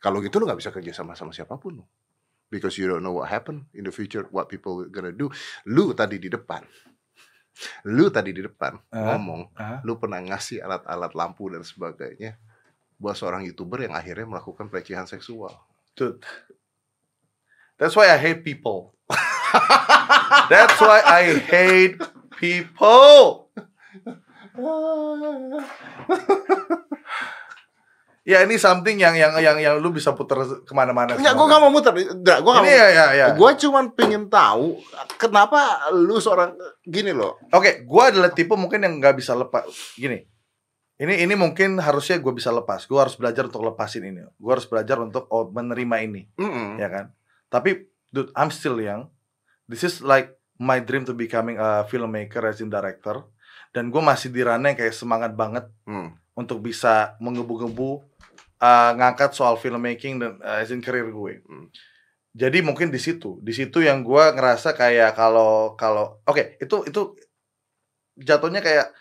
Kalau 0.00 0.24
gitu 0.24 0.40
lu 0.40 0.48
nggak 0.48 0.56
bisa 0.56 0.72
kerja 0.72 0.96
sama 0.96 1.12
sama 1.12 1.36
siapa 1.36 1.52
pun. 1.60 1.80
lu. 1.80 1.84
Because 2.48 2.80
you 2.80 2.88
don't 2.88 3.04
know 3.04 3.12
what 3.16 3.28
happen 3.28 3.68
in 3.76 3.84
the 3.84 3.92
future, 3.92 4.24
what 4.32 4.48
people 4.48 4.84
gonna 4.88 5.12
do. 5.12 5.28
Lu 5.68 5.92
tadi 5.92 6.16
di 6.20 6.32
depan, 6.32 6.64
lu 7.88 8.08
tadi 8.08 8.32
di 8.32 8.42
depan 8.44 8.76
Ah. 8.92 9.14
ngomong, 9.14 9.52
Ah. 9.56 9.80
lu 9.84 10.00
pernah 10.00 10.20
ngasih 10.20 10.64
alat-alat 10.64 11.12
lampu 11.12 11.48
dan 11.52 11.64
sebagainya 11.64 12.36
buat 12.98 13.14
seorang 13.14 13.46
youtuber 13.46 13.86
yang 13.86 13.94
akhirnya 13.94 14.26
melakukan 14.26 14.66
pelecehan 14.66 15.06
seksual. 15.06 15.54
Dude. 15.94 16.18
That's 17.78 17.94
why 17.94 18.10
I 18.10 18.18
hate 18.18 18.42
people. 18.42 18.98
That's 20.50 20.82
why 20.82 20.98
I 21.06 21.38
hate 21.38 22.02
people. 22.34 23.54
Ya 28.28 28.44
ini 28.44 28.60
something 28.60 29.00
yang 29.00 29.16
yang 29.16 29.32
yang 29.40 29.56
yang 29.56 29.74
lu 29.80 29.88
bisa 29.88 30.12
putar 30.12 30.44
ke 30.44 30.72
mana-mana. 30.76 31.16
Enggak, 31.16 31.32
gue 31.32 31.46
gak 31.48 31.60
mau 31.64 31.72
muter. 31.72 31.96
Enggak, 31.96 32.44
gue 32.44 32.52
gak 32.52 32.60
Ini 32.60 32.68
mau. 32.68 32.76
ya 32.76 32.88
ya 32.92 33.06
ya. 33.16 33.26
Gue 33.32 33.50
cuman 33.56 33.84
pengen 33.96 34.28
tahu 34.28 34.76
kenapa 35.16 35.88
lu 35.96 36.20
seorang 36.20 36.52
gini 36.84 37.16
loh. 37.16 37.40
Oke, 37.56 37.88
gua 37.88 38.12
adalah 38.12 38.28
tipe 38.28 38.52
mungkin 38.52 38.84
yang 38.84 39.00
nggak 39.00 39.16
bisa 39.16 39.32
lepas. 39.32 39.64
Gini, 39.96 40.28
ini 41.00 41.14
ini 41.24 41.34
mungkin 41.40 41.80
harusnya 41.80 42.20
gue 42.20 42.32
bisa 42.36 42.52
lepas. 42.52 42.84
Gue 42.84 43.00
harus 43.00 43.16
belajar 43.16 43.48
untuk 43.48 43.64
lepasin 43.64 44.04
ini. 44.04 44.20
Gue 44.36 44.52
harus 44.52 44.68
belajar 44.68 45.00
untuk 45.00 45.24
oh, 45.32 45.48
menerima 45.48 45.96
ini, 46.04 46.28
Mm-mm. 46.36 46.76
ya 46.76 46.92
kan? 46.92 47.16
Tapi, 47.48 47.88
dude, 48.12 48.28
I'm 48.36 48.52
still 48.52 48.76
young. 48.76 49.08
This 49.64 49.88
is 49.88 50.04
like 50.04 50.36
my 50.60 50.84
dream 50.84 51.08
to 51.08 51.16
becoming 51.16 51.56
a 51.56 51.88
filmmaker 51.88 52.44
as 52.44 52.60
in 52.60 52.68
director. 52.68 53.24
Dan 53.72 53.88
gue 53.88 54.04
masih 54.04 54.28
di 54.28 54.44
ranah 54.44 54.76
yang 54.76 54.78
kayak 54.84 54.92
semangat 54.92 55.32
banget 55.32 55.64
Hmm. 55.88 56.12
Untuk 56.38 56.62
bisa 56.62 57.18
mengebu-gebu 57.18 58.06
uh, 58.62 58.90
ngangkat 58.94 59.34
soal 59.34 59.58
filmmaking 59.58 60.22
dan 60.22 60.38
uh, 60.38 60.62
as 60.62 60.70
in 60.70 60.78
career 60.78 61.10
gue. 61.10 61.42
Hmm. 61.42 61.66
Jadi 62.38 62.62
mungkin 62.62 62.94
di 62.94 63.02
situ, 63.02 63.42
di 63.42 63.50
situ 63.50 63.82
yang 63.82 64.06
gue 64.06 64.24
ngerasa 64.38 64.78
kayak 64.78 65.18
kalau 65.18 65.74
kalau 65.74 66.22
oke 66.22 66.62
itu 66.62 66.86
itu 66.86 67.18
jatuhnya 68.14 68.62
kayak 68.62 68.94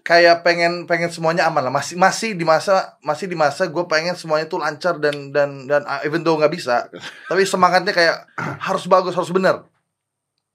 kayak 0.00 0.40
pengen 0.40 0.88
pengen 0.88 1.12
semuanya 1.12 1.44
aman 1.52 1.68
lah. 1.68 1.72
Masih 1.74 2.00
masih 2.00 2.32
di 2.32 2.48
masa 2.48 2.96
masih 3.04 3.28
di 3.28 3.36
masa 3.36 3.68
gue 3.68 3.84
pengen 3.84 4.16
semuanya 4.16 4.48
tuh 4.48 4.64
lancar 4.64 4.96
dan 4.96 5.28
dan 5.28 5.68
dan 5.68 5.84
uh, 5.84 6.00
even 6.08 6.24
though 6.24 6.40
nggak 6.40 6.52
bisa 6.56 6.88
tapi 7.30 7.44
semangatnya 7.44 7.92
kayak 7.92 8.24
harus 8.64 8.88
bagus 8.88 9.12
harus 9.12 9.28
benar 9.28 9.68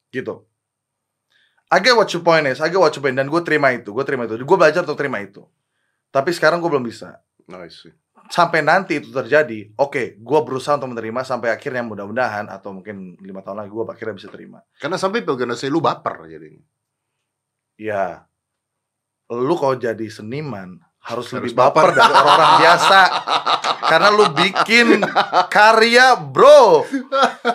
gitu. 0.10 0.50
I 1.70 1.78
get 1.86 1.94
what 1.94 2.10
your 2.10 2.26
point 2.26 2.50
is 2.50 2.58
I 2.58 2.74
get 2.74 2.82
what 2.82 2.90
your 2.98 3.06
point. 3.06 3.14
Dan 3.14 3.30
gue 3.30 3.42
terima 3.46 3.70
itu 3.70 3.94
gue 3.94 4.06
terima 4.08 4.26
itu. 4.26 4.42
Gue 4.42 4.58
belajar 4.58 4.82
untuk 4.82 4.98
terima 4.98 5.22
itu 5.22 5.46
tapi 6.10 6.34
sekarang 6.34 6.62
gue 6.62 6.70
belum 6.70 6.86
bisa 6.86 7.22
Nice. 7.50 7.90
sampai 8.30 8.62
nanti 8.62 9.02
itu 9.02 9.10
terjadi, 9.10 9.74
oke, 9.74 10.22
gue 10.22 10.40
berusaha 10.46 10.78
untuk 10.78 10.94
menerima 10.94 11.26
sampai 11.26 11.50
akhirnya 11.50 11.82
mudah-mudahan 11.82 12.46
atau 12.46 12.78
mungkin 12.78 13.18
lima 13.18 13.42
tahun 13.42 13.66
lagi 13.66 13.74
gue 13.74 13.86
akhirnya 13.90 14.16
bisa 14.22 14.30
terima. 14.30 14.62
Karena 14.78 15.02
sampai 15.02 15.26
say 15.58 15.66
lu 15.66 15.82
baper 15.82 16.30
jadinya. 16.30 16.62
Ya, 17.74 18.30
lu 19.34 19.58
kalau 19.58 19.82
jadi 19.82 20.06
seniman 20.14 20.78
harus, 21.02 21.34
Harus 21.34 21.42
lebih 21.42 21.58
baper 21.58 21.90
dari 21.98 22.06
orang-orang 22.06 22.54
biasa, 22.62 23.00
karena 23.90 24.10
lu 24.14 24.26
bikin 24.30 24.88
karya, 25.50 26.14
bro. 26.14 26.86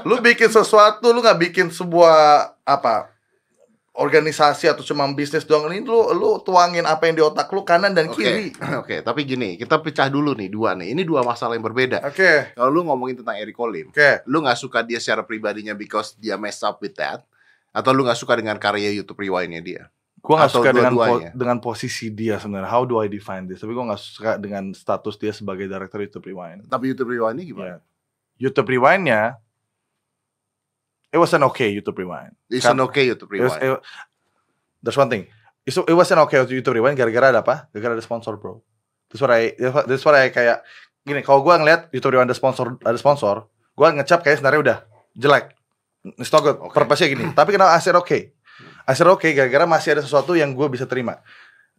Lu 0.02 0.18
bikin 0.18 0.50
sesuatu, 0.50 1.14
lu 1.14 1.22
nggak 1.22 1.38
bikin 1.38 1.70
sebuah 1.70 2.50
apa 2.66 3.13
organisasi 3.94 4.66
atau 4.66 4.82
cuma 4.82 5.06
bisnis 5.14 5.46
doang 5.46 5.70
ini 5.70 5.86
lu 5.86 6.10
lu 6.18 6.42
tuangin 6.42 6.82
apa 6.82 7.06
yang 7.06 7.14
di 7.14 7.22
otak 7.22 7.46
lu 7.54 7.62
kanan 7.62 7.94
dan 7.94 8.10
Oke. 8.10 8.18
kiri. 8.18 8.46
Oke, 8.82 9.06
tapi 9.06 9.22
gini, 9.22 9.54
kita 9.54 9.78
pecah 9.78 10.10
dulu 10.10 10.34
nih 10.34 10.50
dua 10.50 10.74
nih. 10.74 10.90
Ini 10.98 11.06
dua 11.06 11.22
masalah 11.22 11.54
yang 11.54 11.62
berbeda. 11.62 12.02
Oke, 12.02 12.50
Kalau 12.58 12.70
lu 12.74 12.82
ngomongin 12.82 13.22
tentang 13.22 13.38
Eric 13.38 13.54
Colim, 13.54 13.94
oke. 13.94 14.26
lu 14.26 14.42
nggak 14.42 14.58
suka 14.58 14.82
dia 14.82 14.98
secara 14.98 15.22
pribadinya 15.22 15.78
because 15.78 16.18
dia 16.18 16.34
mess 16.34 16.58
up 16.66 16.82
with 16.82 16.98
that, 16.98 17.22
atau 17.70 17.94
lu 17.94 18.02
nggak 18.02 18.18
suka 18.18 18.34
dengan 18.34 18.58
karya 18.58 18.90
YouTube 18.90 19.22
Rewind-nya 19.22 19.62
dia? 19.62 19.82
Gue 20.24 20.40
gak 20.40 20.48
Atau 20.48 20.64
suka 20.64 20.72
dengan 20.72 20.96
po- 20.96 21.20
dengan 21.36 21.58
posisi 21.60 22.08
dia 22.08 22.40
sebenarnya. 22.40 22.64
How 22.72 22.88
do 22.88 22.96
I 22.96 23.12
define 23.12 23.44
this? 23.44 23.60
Tapi 23.60 23.76
gue 23.76 23.84
gak 23.84 24.00
suka 24.00 24.30
dengan 24.40 24.72
status 24.72 25.20
dia 25.20 25.36
sebagai 25.36 25.68
director 25.68 26.00
YouTube 26.00 26.24
Rewind. 26.24 26.64
Tapi 26.64 26.96
YouTube 26.96 27.12
Rewind-nya 27.12 27.44
gimana? 27.44 27.68
Ya. 27.68 27.78
YouTube 28.40 28.72
Rewind-nya, 28.72 29.36
it 31.14 31.20
was 31.22 31.30
an 31.30 31.46
okay 31.46 31.70
YouTube 31.70 31.94
Rewind. 31.94 32.34
It's 32.50 32.66
Kan- 32.66 32.74
an 32.74 32.82
okay 32.90 33.06
YouTube 33.06 33.30
It 33.30 33.46
was, 33.46 33.54
Rewind. 33.54 33.78
it- 33.78 33.82
there's 34.82 34.98
one 34.98 35.06
thing. 35.06 35.30
It's, 35.62 35.78
it 35.78 35.94
was 35.94 36.10
an 36.10 36.18
okay 36.26 36.42
YouTube 36.42 36.74
Rewind 36.74 36.98
gara-gara 36.98 37.30
ada 37.30 37.40
apa? 37.40 37.70
Gara-gara 37.70 37.94
ada 37.94 38.02
sponsor, 38.02 38.34
bro. 38.36 38.58
That's 39.08 39.22
what 39.22 39.30
I, 39.30 39.54
that's 39.86 40.02
what 40.02 40.18
I 40.18 40.28
kayak 40.28 40.66
gini. 41.06 41.22
Kalau 41.22 41.40
gue 41.40 41.54
ngeliat 41.54 41.88
YouTube 41.94 42.18
Rewind 42.18 42.26
ada 42.28 42.36
sponsor, 42.36 42.74
ada 42.82 42.98
sponsor, 42.98 43.46
gue 43.72 43.86
ngecap 43.94 44.20
kayak 44.26 44.42
sebenarnya 44.42 44.60
udah 44.60 44.78
jelek. 45.14 45.54
It's 46.20 46.28
not 46.28 46.44
good. 46.44 46.58
Oke. 46.60 46.74
Purpose-nya 46.76 47.08
gini. 47.08 47.32
Tapi 47.32 47.54
kenapa 47.56 47.72
I 47.72 47.80
said 47.80 47.96
okay? 47.96 48.34
I 48.84 48.92
said 48.92 49.08
okay 49.08 49.32
gara-gara 49.32 49.64
masih 49.64 49.96
ada 49.96 50.02
sesuatu 50.04 50.36
yang 50.36 50.52
gue 50.52 50.66
bisa 50.68 50.84
terima. 50.84 51.22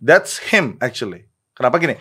That's 0.02 0.42
him 0.50 0.82
actually. 0.82 1.30
Kenapa 1.54 1.78
gini? 1.78 2.00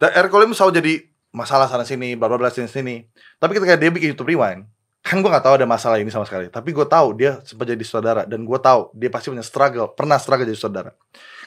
Eric 0.00 0.32
Colim 0.32 0.50
selalu 0.50 0.72
jadi 0.82 0.92
masalah 1.30 1.70
sana 1.70 1.86
sini, 1.86 2.18
bla 2.18 2.26
bla 2.26 2.40
bla 2.40 2.50
sini 2.50 2.66
sini. 2.66 3.06
Tapi 3.38 3.54
ketika 3.54 3.78
dia 3.78 3.92
bikin 3.92 4.16
YouTube 4.16 4.34
Rewind, 4.34 4.66
kan 5.00 5.16
gue 5.18 5.30
nggak 5.32 5.44
tahu 5.44 5.54
ada 5.60 5.66
masalah 5.66 5.96
ini 5.98 6.12
sama 6.12 6.28
sekali. 6.28 6.52
Tapi 6.52 6.70
gue 6.70 6.86
tahu 6.86 7.16
dia 7.16 7.40
sempat 7.42 7.66
jadi 7.68 7.84
saudara 7.84 8.22
dan 8.28 8.44
gue 8.44 8.58
tahu 8.60 8.92
dia 8.92 9.08
pasti 9.08 9.32
punya 9.32 9.44
struggle, 9.44 9.88
pernah 9.92 10.20
struggle 10.20 10.44
jadi 10.44 10.60
saudara. 10.60 10.90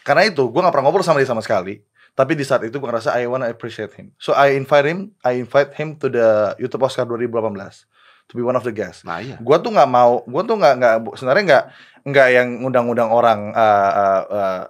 Karena 0.02 0.28
itu 0.28 0.44
gue 0.50 0.60
nggak 0.60 0.74
pernah 0.74 0.86
ngobrol 0.90 1.06
sama 1.06 1.22
dia 1.22 1.30
sama 1.30 1.42
sekali. 1.46 1.82
Tapi 2.14 2.38
di 2.38 2.46
saat 2.46 2.62
itu 2.66 2.78
gue 2.78 2.86
ngerasa 2.86 3.18
I 3.18 3.26
wanna 3.26 3.50
appreciate 3.50 3.94
him. 3.98 4.14
So 4.22 4.38
I 4.38 4.54
invite 4.54 4.86
him, 4.86 5.18
I 5.26 5.42
invite 5.42 5.74
him 5.74 5.98
to 6.02 6.10
the 6.10 6.54
YouTube 6.62 6.86
Oscar 6.86 7.06
2018 7.10 7.90
to 8.30 8.34
be 8.40 8.44
one 8.44 8.56
of 8.56 8.64
the 8.64 8.72
guests 8.72 9.04
Nah 9.04 9.20
iya. 9.20 9.36
gua 9.44 9.60
tuh 9.60 9.72
nggak 9.74 9.90
mau 9.90 10.24
gua 10.24 10.42
tuh 10.48 10.56
nggak 10.56 10.74
nggak 10.80 10.96
sebenarnya 11.20 11.44
nggak 11.44 11.66
nggak 12.08 12.28
yang 12.32 12.48
ngundang-undang 12.64 13.10
orang 13.12 13.40
uh, 13.52 13.92
uh, 13.92 14.24
uh, 14.32 14.62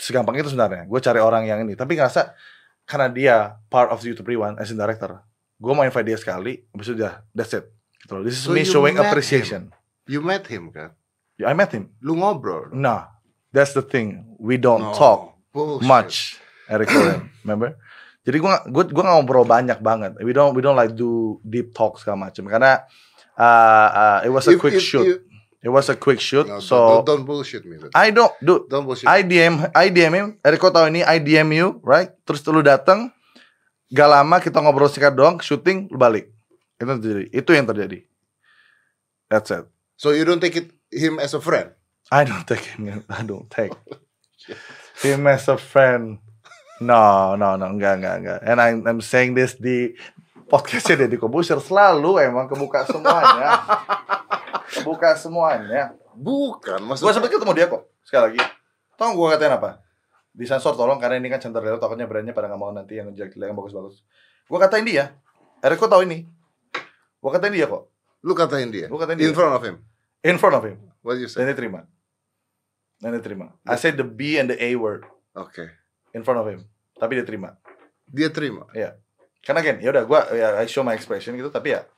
segampang 0.00 0.36
itu 0.40 0.48
sebenarnya 0.48 0.88
gue 0.88 1.00
cari 1.00 1.20
orang 1.20 1.44
yang 1.44 1.60
ini 1.60 1.76
tapi 1.76 1.92
ngerasa 1.92 2.32
karena 2.88 3.06
dia 3.12 3.36
part 3.68 3.92
of 3.92 4.00
the 4.00 4.08
YouTube 4.08 4.32
Rewind 4.32 4.56
as 4.56 4.72
a 4.72 4.76
director 4.76 5.20
gue 5.60 5.72
mau 5.76 5.84
invite 5.84 6.08
dia 6.08 6.16
sekali 6.16 6.64
habis 6.72 6.88
itu 6.88 6.96
udah 7.04 7.20
that's 7.36 7.52
it 7.52 7.68
gitu 8.00 8.16
loh 8.16 8.24
this 8.24 8.36
is 8.36 8.44
So 8.44 8.52
me 8.52 8.64
showing 8.64 8.96
appreciation 8.96 9.70
You 10.10 10.18
met 10.20 10.48
him 10.48 10.74
kan? 10.74 10.90
I 11.40 11.54
met 11.54 11.70
him 11.70 11.92
Lu 12.00 12.16
ngobrol. 12.16 12.72
nah 12.72 13.08
that's 13.50 13.72
the 13.72 13.84
thing 13.84 14.24
we 14.36 14.56
don't 14.56 14.80
No, 14.80 14.92
talk 14.92 15.20
bullshit. 15.52 15.86
much 15.86 16.14
Eric 16.68 16.88
Cohen 16.88 17.28
remember 17.44 17.76
jadi 18.20 18.36
gue 18.36 18.52
gue 18.68 18.84
gue 18.92 19.04
ngobrol 19.04 19.44
banyak 19.44 19.80
banget 19.80 20.16
we 20.20 20.32
don't 20.32 20.52
we 20.52 20.60
don't 20.60 20.76
like 20.76 20.92
do 20.92 21.40
deep 21.42 21.72
talk 21.72 21.96
segala 21.96 22.28
macam 22.28 22.44
karena 22.46 22.84
uh, 23.34 23.88
uh, 23.90 24.18
it 24.22 24.30
was 24.30 24.44
a 24.46 24.54
If- 24.54 24.60
quick 24.60 24.76
if 24.76 24.84
shoot 24.84 25.06
you- 25.06 25.22
It 25.60 25.68
was 25.68 25.92
a 25.92 25.96
quick 26.00 26.24
shoot, 26.24 26.48
No, 26.48 26.56
so 26.56 27.04
don't, 27.04 27.20
don't 27.20 27.24
bullshit 27.28 27.68
me. 27.68 27.76
dude. 27.76 27.92
I 27.92 28.08
don't, 28.08 28.32
dude. 28.40 28.64
Don't 28.72 28.88
bullshit. 28.88 29.04
I 29.04 29.20
DM, 29.20 29.68
I 29.76 29.92
DM 29.92 30.12
him. 30.16 30.28
Eriko 30.40 30.72
tahu 30.72 30.88
ini, 30.88 31.04
I 31.04 31.20
DM 31.20 31.52
you, 31.52 31.84
right? 31.84 32.08
Terus 32.24 32.40
lu 32.48 32.64
datang, 32.64 33.12
gak 33.92 34.08
lama 34.08 34.40
kita 34.40 34.56
ngobrol 34.56 34.88
singkat 34.88 35.12
doang, 35.12 35.36
syuting, 35.36 35.84
lu 35.92 36.00
balik. 36.00 36.32
Itu 36.80 36.88
yang 36.88 37.00
terjadi. 37.00 37.24
Itu 37.28 37.50
yang 37.52 37.66
terjadi. 37.68 37.98
That's 39.28 39.52
it. 39.52 39.68
So 40.00 40.16
you 40.16 40.24
don't 40.24 40.40
take 40.40 40.56
it 40.56 40.72
him 40.88 41.20
as 41.20 41.36
a 41.36 41.42
friend? 41.44 41.76
I 42.08 42.24
don't 42.24 42.48
take 42.48 42.64
him. 42.64 43.04
I 43.06 43.20
don't 43.22 43.46
take 43.46 43.76
him 45.04 45.28
as 45.28 45.46
a 45.46 45.60
friend. 45.60 46.18
No, 46.80 47.36
no, 47.36 47.60
no, 47.60 47.68
enggak, 47.68 48.00
enggak, 48.00 48.14
enggak. 48.24 48.38
And 48.40 48.56
I'm, 48.56 48.80
I'm 48.88 49.00
saying 49.04 49.36
this 49.36 49.52
di 49.54 49.92
podcastnya 50.48 51.04
Deddy 51.04 51.20
Kobusir 51.20 51.60
selalu 51.60 52.24
emang 52.24 52.48
kebuka 52.48 52.88
semuanya. 52.88 53.60
kebuka 54.72 55.12
semuanya. 55.14 55.92
Bukan, 56.16 56.80
Gue 56.80 56.88
maksudnya. 56.96 57.20
sempet 57.20 57.30
ketemu 57.36 57.52
dia 57.52 57.66
kok 57.68 57.84
sekali 58.02 58.22
lagi. 58.32 58.40
Tau 58.96 59.12
gue 59.12 59.26
katain 59.28 59.52
apa? 59.52 59.84
Disensor 60.32 60.72
tolong 60.72 60.96
karena 60.96 61.20
ini 61.20 61.28
kan 61.28 61.38
center 61.38 61.60
daerah 61.60 61.76
takutnya 61.76 62.08
brandnya 62.08 62.32
pada 62.32 62.48
nggak 62.48 62.60
mau 62.60 62.72
nanti 62.72 62.96
yang 62.96 63.12
jelek 63.12 63.36
yang 63.36 63.54
bagus-bagus. 63.54 64.00
Gue 64.48 64.58
katain 64.58 64.88
dia. 64.88 65.12
Eriko 65.60 65.84
tahu 65.84 66.08
ini. 66.08 66.24
Gue 67.20 67.30
katain 67.30 67.52
dia 67.52 67.68
kok. 67.68 67.84
Lu 68.20 68.32
katain 68.36 68.68
dia. 68.68 68.86
Gua 68.88 69.00
katain 69.00 69.16
In 69.16 69.32
dia. 69.32 69.36
front 69.36 69.54
of 69.56 69.62
him. 69.64 69.76
In 70.20 70.36
front 70.36 70.56
of 70.56 70.64
him. 70.64 70.76
What 71.00 71.16
you 71.16 71.28
say? 71.28 71.40
Dan 71.40 71.52
dia 71.52 71.56
terima. 71.56 71.80
Dan 73.00 73.16
dia 73.16 73.22
terima. 73.24 73.56
I 73.64 73.80
said 73.80 73.96
the 73.96 74.04
B 74.04 74.36
and 74.36 74.52
the 74.52 74.60
A 74.60 74.76
word 74.76 75.08
Oke. 75.32 75.72
in 76.12 76.20
front 76.20 76.36
of 76.40 76.46
him. 76.48 76.68
Tapi 77.00 77.16
dia 77.16 77.24
terima. 77.24 77.56
Dia 78.04 78.28
terima. 78.28 78.68
Karena 79.40 79.64
kan, 79.64 79.80
ya 79.80 79.88
udah 79.88 80.04
gue 80.04 80.20
ya 80.36 80.48
I 80.60 80.68
show 80.68 80.84
my 80.84 80.92
expression 80.92 81.32
gitu 81.32 81.48
tapi 81.48 81.72
ya 81.72 81.88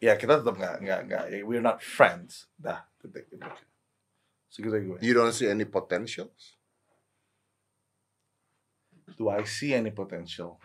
ya 0.00 0.16
kita 0.16 0.40
tetap 0.40 0.56
nggak 0.56 0.80
nggak 0.80 1.00
nggak 1.12 1.24
ya, 1.28 1.38
we're 1.44 1.60
not 1.60 1.84
friends. 1.84 2.48
Dah, 2.56 2.88
titik 3.04 3.28
gitu. 3.28 3.44
Segitu 4.48 4.72
gue. 4.72 4.98
You 5.04 5.12
don't 5.12 5.36
see 5.36 5.44
any 5.44 5.68
potentials? 5.68 6.56
Do 9.20 9.28
I 9.28 9.44
see 9.44 9.76
any 9.76 9.92
potential? 9.92 10.56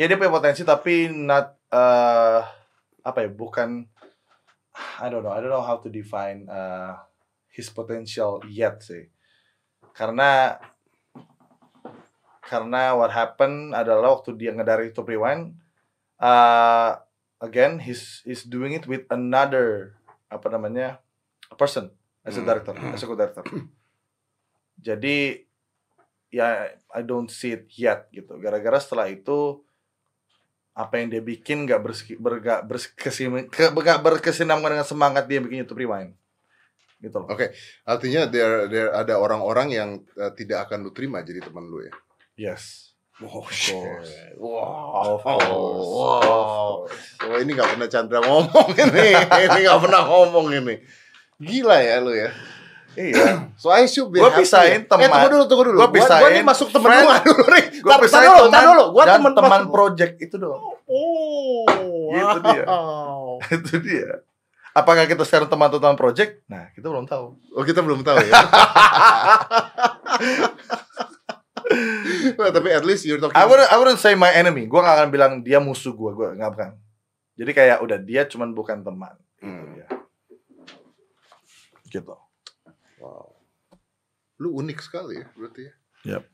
Ya 0.00 0.08
dia 0.08 0.16
punya 0.16 0.32
potensi 0.32 0.64
tapi 0.64 1.12
not 1.12 1.60
uh, 1.68 2.40
apa 3.06 3.22
ya 3.22 3.30
bukan 3.30 3.86
I 4.98 5.06
don't 5.06 5.22
know 5.22 5.30
I 5.30 5.38
don't 5.38 5.54
know 5.54 5.62
how 5.62 5.78
to 5.78 5.88
define 5.88 6.50
uh, 6.50 6.98
his 7.48 7.70
potential 7.70 8.42
yet 8.50 8.82
sih. 8.82 9.06
Karena 9.94 10.58
karena 12.42 12.94
what 12.94 13.10
happened 13.10 13.74
adalah 13.74 14.18
waktu 14.20 14.34
dia 14.38 14.54
ngedari 14.54 14.90
YouTube 14.92 15.10
Rewind 15.10 15.58
uh, 16.22 16.94
again 17.42 17.82
he's 17.82 18.22
he's 18.22 18.46
doing 18.46 18.70
it 18.76 18.86
with 18.86 19.02
another 19.10 19.98
apa 20.30 20.46
namanya 20.50 21.02
a 21.50 21.56
person 21.58 21.90
as 22.22 22.38
a 22.38 22.42
Hmm. 22.42 22.48
director 22.50 22.74
as 22.92 23.02
a 23.02 23.06
co-director. 23.06 23.44
Jadi 24.86 25.42
ya 26.30 26.68
I 26.92 27.00
don't 27.02 27.30
see 27.32 27.56
it 27.56 27.66
yet 27.74 28.10
gitu. 28.12 28.36
Gara-gara 28.38 28.78
setelah 28.78 29.08
itu 29.10 29.62
apa 30.76 31.00
yang 31.00 31.08
dia 31.08 31.22
bikin 31.24 31.64
nggak 31.64 31.80
berski- 31.80 32.20
berga- 32.20 32.60
berkesim- 32.60 33.48
ke- 33.48 33.72
nggak 33.72 34.00
berkesinambungan 34.04 34.76
dengan 34.76 34.88
semangat 34.88 35.24
dia 35.24 35.40
bikin 35.40 35.64
YouTube 35.64 35.80
Rewind 35.80 36.12
gitu 37.00 37.24
loh 37.24 37.28
Oke, 37.32 37.52
artinya 37.84 38.28
there, 38.28 38.68
there 38.68 38.92
ada 38.92 39.16
orang-orang 39.16 39.68
yang 39.72 39.90
uh, 40.16 40.32
tidak 40.36 40.68
akan 40.68 40.84
lu 40.84 40.92
terima 40.92 41.24
jadi 41.24 41.44
teman 41.44 41.64
lu 41.64 41.84
ya. 41.84 41.92
yes 42.36 42.92
Wow. 43.16 43.48
Wow, 44.36 45.16
wow. 45.24 46.84
Oh, 47.24 47.36
ini 47.40 47.56
nggak 47.56 47.72
pernah 47.72 47.88
Chandra 47.88 48.20
ngomong 48.20 48.76
ini. 48.76 49.08
ini 49.48 49.58
nggak 49.64 49.80
pernah 49.80 50.04
ngomong 50.04 50.52
ini. 50.52 50.84
Gila 51.40 51.80
ya 51.80 51.96
lu 52.04 52.12
ya. 52.12 52.28
Iya 52.96 53.24
So 53.60 53.68
I 53.68 53.84
should 53.84 54.08
be 54.08 54.18
Gua 54.18 54.28
happy 54.28 54.42
pisahin 54.42 54.82
ya. 54.82 54.88
teman. 54.88 55.02
Eh, 55.02 55.08
tunggu 55.08 55.28
dulu, 55.30 55.44
tunggu 55.46 55.64
dulu. 55.64 55.76
Gua 55.76 55.84
Gua, 55.84 55.88
gua 55.88 55.96
pisahin 55.96 56.32
nih 56.32 56.44
masuk 56.44 56.68
temen 56.68 56.88
nggak 56.90 57.22
dulu 57.22 57.44
nih. 57.46 57.64
gue 57.76 57.94
pisahin 58.00 58.26
dulu, 58.26 58.40
teman 58.42 58.52
tar 58.52 58.64
dulu. 58.66 58.84
Gua 58.90 59.04
teman 59.06 59.32
masuk- 59.32 59.70
project 59.70 60.14
itu 60.18 60.36
dong 60.36 60.60
Oh, 60.86 61.64
Gitu 62.08 62.38
dia. 62.44 62.64
itu 63.56 63.74
dia 63.80 64.10
apakah 64.72 65.04
kita 65.04 65.22
sekarang 65.22 65.46
teman 65.46 65.66
atau 65.66 65.78
teman 65.78 65.94
project 65.94 66.44
nah 66.44 66.68
kita 66.70 66.84
belum 66.86 67.04
tahu 67.04 67.32
Oh 67.50 67.64
kita 67.64 67.80
belum 67.80 68.00
tahu 68.00 68.20
ya. 68.20 68.32
well, 72.36 72.50
tapi 72.50 72.68
at 72.70 72.82
least 72.82 73.02
you're 73.02 73.16
talking. 73.16 73.34
I 73.34 73.44
wouldn't, 73.44 73.66
I 73.66 73.76
wouldn't 73.76 73.98
say 73.98 74.14
my 74.14 74.30
enemy 74.30 74.64
gue 74.64 74.76
gak 74.76 74.96
akan 74.96 75.08
bilang 75.08 75.32
dia 75.40 75.58
musuh 75.58 75.90
gue 75.90 76.12
gue 76.12 76.28
nggak 76.34 76.50
bukan 76.50 76.70
jadi 77.34 77.50
kayak 77.52 77.78
udah 77.80 77.98
dia 77.98 78.22
cuman 78.24 78.52
bukan 78.52 78.80
teman 78.82 79.16
gitu 79.16 79.24
Hmm. 79.38 79.68
dia 79.74 79.86
gitu 81.90 82.16
Wow. 83.06 83.30
Lu 84.42 84.48
unik 84.58 84.78
sekali 84.82 85.22
ya 85.22 85.26
berarti 85.38 85.62
ya. 85.62 85.74
Yap. 86.18 86.24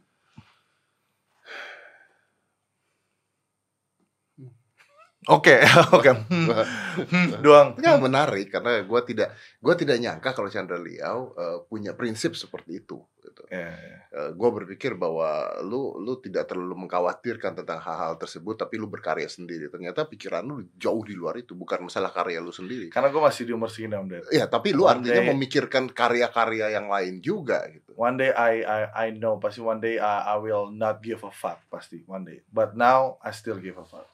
Oke, 5.31 5.63
oke. 5.95 6.11
Hmm, 6.27 6.51
hmm, 6.99 7.29
Doang. 7.47 7.79
Ya 7.79 7.95
menarik 7.95 8.51
karena 8.51 8.83
gua 8.83 9.07
tidak 9.07 9.31
gua 9.63 9.79
tidak 9.79 10.03
nyangka 10.03 10.35
kalau 10.35 10.51
Chandra 10.51 10.75
Liao 10.83 11.31
eh, 11.39 11.59
punya 11.71 11.95
prinsip 11.95 12.35
seperti 12.35 12.83
itu. 12.83 12.99
Gitu. 13.23 13.43
Ya, 13.55 13.71
ya. 13.71 13.97
Eh, 14.11 14.31
gua 14.35 14.51
berpikir 14.51 14.99
bahwa 14.99 15.47
lu 15.63 15.95
lu 16.03 16.19
tidak 16.19 16.51
terlalu 16.51 16.75
mengkhawatirkan 16.75 17.55
tentang 17.55 17.79
hal-hal 17.79 18.19
tersebut, 18.19 18.67
tapi 18.67 18.83
lu 18.83 18.91
berkarya 18.91 19.31
sendiri. 19.31 19.71
Ternyata 19.71 20.11
pikiran 20.11 20.43
lu 20.43 20.67
jauh 20.75 21.07
di 21.07 21.15
luar 21.15 21.39
itu, 21.39 21.55
bukan 21.55 21.87
masalah 21.87 22.11
karya 22.11 22.43
lu 22.43 22.51
sendiri. 22.51 22.91
Karena 22.91 23.15
gue 23.15 23.23
masih 23.23 23.47
di 23.47 23.55
umur 23.55 23.71
segini 23.71 23.95
Om 23.95 24.11
Ded. 24.11 24.27
Ya, 24.35 24.51
tapi 24.51 24.75
lu 24.75 24.91
One 24.91 25.07
artinya 25.07 25.23
day- 25.23 25.31
memikirkan 25.31 25.87
karya-karya 25.95 26.75
yang 26.75 26.91
lain 26.91 27.23
juga 27.23 27.63
gitu. 27.71 27.95
One 27.95 28.19
day 28.19 28.35
I 28.35 28.67
I 28.67 28.81
I 28.91 29.07
know 29.15 29.39
pasti 29.39 29.63
one 29.63 29.79
day 29.79 30.03
I, 30.03 30.35
I 30.35 30.37
will 30.43 30.75
not 30.75 30.99
give 30.99 31.23
a 31.23 31.31
fuck 31.31 31.63
pasti 31.71 32.03
one 32.11 32.27
day. 32.27 32.43
But 32.51 32.75
now 32.75 33.23
I 33.23 33.31
still 33.31 33.63
give 33.63 33.79
a 33.79 33.87
fuck 33.87 34.11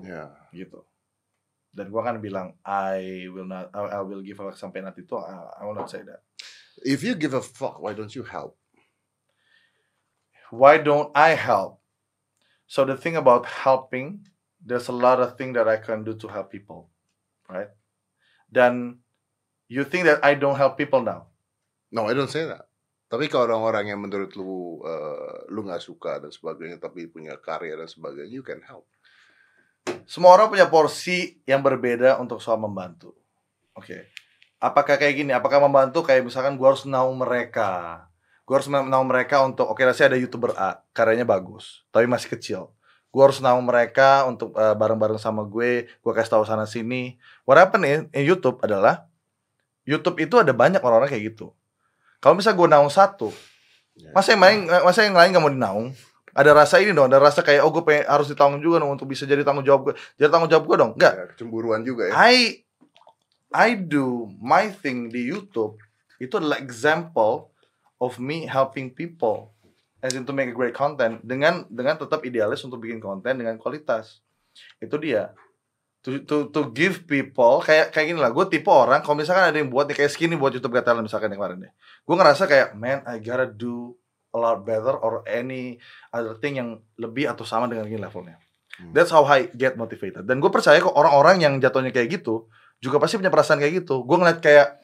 Ya. 0.00 0.32
gitu. 0.56 0.80
Dan 1.72 1.88
gua 1.88 2.04
kan 2.04 2.20
bilang 2.20 2.56
I 2.64 3.28
will 3.32 3.48
not 3.48 3.72
I, 3.72 4.00
will 4.04 4.20
give 4.20 4.40
a 4.40 4.52
fuck 4.52 4.60
sampai 4.60 4.84
nanti 4.84 5.04
itu 5.04 5.16
I, 5.16 5.60
I 5.60 5.62
will 5.64 5.76
not 5.76 5.88
say 5.88 6.04
that. 6.04 6.20
If 6.84 7.04
you 7.04 7.16
give 7.16 7.36
a 7.36 7.44
fuck, 7.44 7.80
why 7.80 7.92
don't 7.92 8.12
you 8.12 8.24
help? 8.24 8.56
Why 10.52 10.76
don't 10.80 11.08
I 11.16 11.32
help? 11.32 11.80
So 12.68 12.84
the 12.84 12.96
thing 12.96 13.16
about 13.16 13.44
helping, 13.48 14.28
there's 14.60 14.88
a 14.88 14.96
lot 14.96 15.20
of 15.20 15.36
thing 15.36 15.52
that 15.56 15.68
I 15.68 15.80
can 15.80 16.04
do 16.04 16.16
to 16.20 16.28
help 16.28 16.52
people, 16.52 16.92
right? 17.48 17.72
Dan 18.52 19.00
you 19.68 19.84
think 19.88 20.04
that 20.04 20.20
I 20.20 20.36
don't 20.36 20.56
help 20.60 20.76
people 20.76 21.00
now? 21.00 21.32
No, 21.88 22.08
I 22.08 22.12
don't 22.12 22.28
say 22.28 22.44
that. 22.44 22.68
Tapi 23.12 23.28
kalau 23.28 23.52
orang-orang 23.52 23.92
yang 23.92 24.00
menurut 24.00 24.32
lu 24.40 24.80
eh, 24.88 25.52
lu 25.52 25.68
nggak 25.68 25.84
suka 25.84 26.16
dan 26.16 26.32
sebagainya, 26.32 26.80
tapi 26.80 27.08
punya 27.08 27.36
karya 27.36 27.76
dan 27.76 27.84
sebagainya, 27.84 28.32
you 28.32 28.40
can 28.40 28.64
help. 28.64 28.88
Semua 30.06 30.36
orang 30.36 30.52
punya 30.52 30.68
porsi 30.68 31.40
yang 31.48 31.64
berbeda 31.64 32.20
untuk 32.20 32.42
soal 32.42 32.60
membantu. 32.60 33.16
Oke. 33.72 34.12
Apakah 34.62 35.00
kayak 35.00 35.14
gini? 35.18 35.32
Apakah 35.34 35.58
membantu 35.58 36.04
kayak 36.06 36.22
misalkan 36.22 36.54
gua 36.54 36.74
harus 36.74 36.86
naung 36.86 37.18
mereka? 37.18 38.04
Gua 38.46 38.60
harus 38.60 38.68
naung 38.70 39.08
mereka 39.08 39.42
untuk 39.42 39.66
oke 39.70 39.82
okay, 39.82 40.06
ada 40.06 40.18
youtuber 40.18 40.54
A, 40.54 40.82
karyanya 40.94 41.26
bagus, 41.26 41.82
tapi 41.90 42.06
masih 42.06 42.30
kecil. 42.30 42.70
Gua 43.10 43.26
harus 43.26 43.42
naung 43.42 43.64
mereka 43.66 44.22
untuk 44.28 44.54
eh, 44.54 44.74
bareng-bareng 44.76 45.18
sama 45.18 45.42
gue, 45.48 45.90
gua 46.04 46.12
kasih 46.14 46.38
tahu 46.38 46.44
sana 46.46 46.68
sini. 46.68 47.18
What 47.42 47.58
happen 47.58 47.82
in, 47.82 48.06
in 48.14 48.22
YouTube 48.22 48.62
adalah 48.62 49.10
YouTube 49.82 50.22
itu 50.22 50.38
ada 50.38 50.54
banyak 50.54 50.78
orang-orang 50.78 51.10
kayak 51.10 51.34
gitu. 51.34 51.50
Kalau 52.22 52.38
misalnya 52.38 52.58
gua 52.58 52.68
naung 52.70 52.92
satu, 52.92 53.34
Ya. 53.92 54.08
masa 54.16 54.32
yang 54.32 54.40
lain 54.40 54.58
masa 54.88 55.04
yang 55.04 55.16
lain 55.16 55.30
nggak 55.36 55.44
mau 55.44 55.52
dinaung? 55.52 55.88
Ada 56.32 56.56
rasa 56.56 56.80
ini 56.80 56.96
dong, 56.96 57.12
ada 57.12 57.20
rasa 57.20 57.44
kayak 57.44 57.60
oh 57.60 57.68
gue 57.68 57.84
pengen, 57.84 58.08
harus 58.08 58.32
ditanggung 58.32 58.64
juga 58.64 58.80
dong 58.80 58.96
untuk 58.96 59.04
bisa 59.04 59.28
jadi 59.28 59.44
tanggung 59.44 59.64
jawab 59.68 59.92
gue. 59.92 59.94
Jadi 60.16 60.28
tanggung 60.32 60.48
jawab 60.48 60.64
gue 60.64 60.76
dong. 60.80 60.92
Enggak. 60.96 61.12
Ya, 61.12 61.24
kecemburuan 61.36 61.80
juga 61.84 62.08
ya. 62.08 62.12
I 62.16 62.64
I 63.52 63.76
do 63.76 64.32
my 64.40 64.72
thing 64.72 65.12
di 65.12 65.28
YouTube 65.28 65.76
itu 66.16 66.32
adalah 66.40 66.56
example 66.56 67.52
of 68.00 68.16
me 68.16 68.48
helping 68.48 68.88
people 68.88 69.52
as 70.00 70.16
in 70.16 70.24
to 70.24 70.32
make 70.32 70.48
a 70.48 70.56
great 70.56 70.72
content 70.72 71.20
dengan 71.20 71.68
dengan 71.68 72.00
tetap 72.00 72.24
idealis 72.24 72.64
untuk 72.64 72.80
bikin 72.80 72.98
konten 72.98 73.36
dengan 73.36 73.60
kualitas. 73.60 74.24
Itu 74.80 74.96
dia. 74.96 75.36
To, 76.02 76.18
to, 76.26 76.50
to 76.50 76.60
give 76.74 77.06
people 77.06 77.62
kayak 77.62 77.94
kayak 77.94 78.10
gini 78.10 78.18
lah 78.18 78.34
gue 78.34 78.42
tipe 78.50 78.66
orang 78.66 79.06
kalau 79.06 79.14
misalkan 79.14 79.54
ada 79.54 79.54
yang 79.54 79.70
buat 79.70 79.86
nih 79.86 80.02
kayak 80.02 80.10
skinny 80.10 80.34
buat 80.34 80.50
YouTube 80.50 80.74
Got 80.74 80.90
Talent 80.90 81.06
misalkan 81.06 81.30
yang 81.30 81.38
kemarin 81.38 81.62
deh 81.62 81.72
gue 81.78 82.16
ngerasa 82.18 82.50
kayak 82.50 82.74
man 82.74 83.06
I 83.06 83.22
gotta 83.22 83.46
do 83.46 83.94
a 84.32 84.38
lot 84.40 84.64
better 84.64 84.96
or 84.96 85.20
any 85.28 85.76
other 86.10 86.34
thing 86.40 86.56
yang 86.56 86.80
lebih 86.96 87.28
atau 87.28 87.44
sama 87.44 87.68
dengan 87.68 87.84
ini 87.86 88.00
levelnya. 88.00 88.40
Hmm. 88.72 88.96
that's 88.96 89.12
how 89.12 89.20
I 89.28 89.52
get 89.52 89.76
motivated. 89.76 90.24
Dan 90.24 90.40
gue 90.40 90.48
percaya 90.48 90.80
kok 90.80 90.96
orang-orang 90.96 91.44
yang 91.44 91.54
jatuhnya 91.60 91.92
kayak 91.92 92.20
gitu 92.20 92.48
juga 92.80 92.96
pasti 92.96 93.20
punya 93.20 93.28
perasaan 93.28 93.60
kayak 93.60 93.84
gitu. 93.84 94.00
Gue 94.08 94.16
ngeliat 94.16 94.40
kayak 94.40 94.80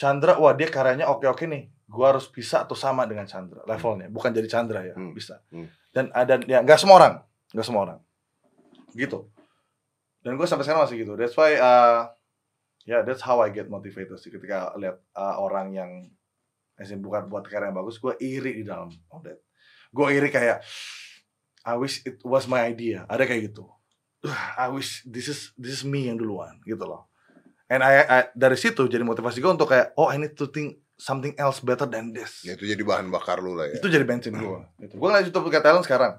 Chandra 0.00 0.40
wah 0.40 0.56
dia 0.56 0.68
karyanya 0.72 1.04
oke-oke 1.12 1.44
nih. 1.44 1.68
Gue 1.86 2.04
harus 2.08 2.26
bisa 2.32 2.64
atau 2.64 2.72
sama 2.72 3.04
dengan 3.04 3.28
Chandra 3.28 3.60
levelnya. 3.68 4.08
Bukan 4.08 4.32
jadi 4.32 4.48
Chandra 4.48 4.80
ya 4.82 4.96
Hmm. 4.96 5.12
bisa. 5.12 5.44
Hmm. 5.52 5.68
dan 5.92 6.12
ada 6.12 6.40
ya 6.44 6.60
nggak 6.64 6.80
semua 6.80 6.96
orang. 6.96 7.14
Nggak 7.52 7.66
semua 7.68 7.82
orang. 7.88 7.98
Gitu. 8.96 9.28
Dan 10.24 10.40
gue 10.40 10.46
sampai 10.48 10.64
sekarang 10.64 10.88
masih 10.88 10.96
gitu. 11.04 11.12
That's 11.14 11.36
why 11.36 11.60
uh, 11.60 12.08
ya 12.88 13.04
that's 13.04 13.20
how 13.20 13.40
I 13.44 13.52
get 13.52 13.68
motivated 13.68 14.16
sih 14.16 14.32
ketika 14.32 14.72
lihat 14.80 14.96
uh, 15.12 15.36
orang 15.44 15.76
yang 15.76 15.90
as 16.76 16.92
bukan 16.92 17.28
buat 17.32 17.48
karya 17.48 17.72
yang 17.72 17.76
bagus 17.76 17.96
gue 17.96 18.12
iri 18.20 18.60
di 18.60 18.64
dalam 18.64 18.92
of 19.08 19.24
that. 19.24 19.40
Gue 19.88 20.12
iri 20.12 20.28
kayak 20.28 20.60
I 21.66 21.74
wish 21.80 22.04
it 22.04 22.20
was 22.22 22.44
my 22.46 22.62
idea. 22.68 23.08
Ada 23.08 23.24
kayak 23.24 23.52
gitu. 23.52 23.64
I 24.60 24.68
wish 24.68 25.02
this 25.08 25.32
is 25.32 25.56
this 25.56 25.80
is 25.80 25.82
me 25.82 26.12
yang 26.12 26.20
duluan 26.20 26.60
gitu 26.68 26.84
loh. 26.84 27.08
And 27.66 27.82
I, 27.82 27.92
I 28.06 28.18
dari 28.36 28.54
situ 28.60 28.86
jadi 28.86 29.02
motivasi 29.02 29.40
gue 29.40 29.52
untuk 29.52 29.72
kayak 29.72 29.96
oh 29.96 30.06
I 30.12 30.20
need 30.20 30.36
to 30.36 30.46
think 30.52 30.84
something 31.00 31.32
else 31.40 31.64
better 31.64 31.88
than 31.88 32.12
this. 32.12 32.44
Ya, 32.44 32.54
itu 32.54 32.68
jadi 32.68 32.84
bahan 32.84 33.08
bakar 33.08 33.40
lu 33.40 33.56
lah 33.56 33.68
ya. 33.72 33.80
itu 33.80 33.88
jadi 33.88 34.04
bensin 34.04 34.36
gue 34.36 34.60
gitu. 34.80 34.96
gue 34.96 35.08
ngeliat 35.08 35.26
YouTube 35.28 35.48
Got 35.48 35.64
Talent 35.64 35.84
sekarang. 35.88 36.12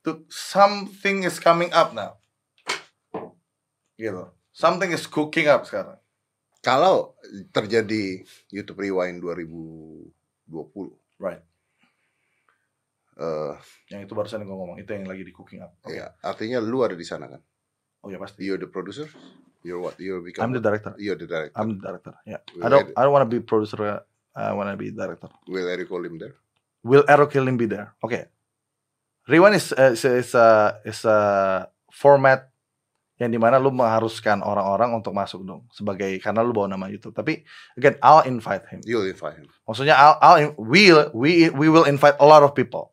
Tuh 0.00 0.22
something 0.30 1.26
is 1.26 1.42
coming 1.42 1.74
up 1.74 1.90
now. 1.90 2.16
Gitu. 3.98 4.30
Something 4.54 4.94
is 4.94 5.10
cooking 5.10 5.50
up 5.50 5.66
sekarang 5.66 5.98
Kalau 6.64 7.20
terjadi 7.52 8.24
YouTube 8.48 8.80
Rewind 8.80 9.20
2020, 9.20 10.08
right 11.20 11.44
eh 13.14 13.54
yang 13.94 14.02
itu 14.02 14.10
barusan 14.10 14.42
yang 14.42 14.50
gue 14.50 14.58
ngomong 14.58 14.78
itu 14.82 14.90
yang 14.90 15.06
lagi 15.06 15.22
di 15.22 15.30
cooking 15.30 15.62
up 15.62 15.70
Oke. 15.86 15.94
ya, 15.94 16.10
artinya 16.18 16.58
lu 16.58 16.82
ada 16.82 16.98
di 16.98 17.06
sana 17.06 17.30
kan? 17.30 17.38
oh 18.02 18.10
ya 18.10 18.18
pasti 18.18 18.42
You're 18.42 18.58
the 18.58 18.66
producer? 18.66 19.06
You're 19.62 19.78
what? 19.80 19.96
You're 20.02 20.20
become 20.20 20.50
I'm 20.50 20.52
the 20.52 20.58
director 20.58 20.98
You're 20.98 21.16
the 21.16 21.30
director. 21.30 21.54
I'm 21.54 21.78
the 21.78 21.80
director 21.80 22.14
yeah 22.26 22.42
Will 22.58 22.66
I 22.66 22.68
don't 22.68 22.90
I 22.98 23.00
don't 23.06 23.14
want 23.14 23.22
to 23.22 23.30
be 23.30 23.38
producer 23.38 24.02
I 24.34 24.50
want 24.50 24.66
to 24.66 24.74
be 24.74 24.90
director 24.90 25.30
Will 25.46 25.70
Eric 25.70 25.88
call 25.88 26.02
him 26.02 26.18
there? 26.18 26.34
Will 26.84 27.06
Arrow 27.08 27.26
Killing 27.26 27.56
be 27.56 27.64
there? 27.64 27.96
Okay. 28.04 28.28
Rewind 29.24 29.56
is 29.56 29.72
uh, 29.72 29.96
is, 29.96 30.04
is 30.04 30.34
a 30.36 30.76
is 30.84 31.00
a 31.08 31.18
format 31.88 32.52
yang 33.14 33.30
di 33.30 33.38
mana 33.38 33.62
lu 33.62 33.70
mengharuskan 33.70 34.42
orang-orang 34.42 34.90
untuk 34.98 35.14
masuk 35.14 35.46
dong 35.46 35.62
sebagai 35.70 36.18
karena 36.18 36.42
lu 36.42 36.50
bawa 36.50 36.66
nama 36.66 36.90
YouTube. 36.90 37.14
Tapi 37.14 37.46
again, 37.78 37.94
I'll 38.02 38.26
invite 38.26 38.66
him. 38.66 38.82
You'll 38.82 39.06
invite 39.06 39.38
him. 39.38 39.46
Maksudnya 39.62 39.94
I'll, 39.94 40.18
I'll 40.18 40.38
will 40.58 41.14
we 41.14 41.46
we 41.54 41.70
will 41.70 41.86
invite 41.86 42.18
a 42.18 42.26
lot 42.26 42.42
of 42.42 42.58
people. 42.58 42.90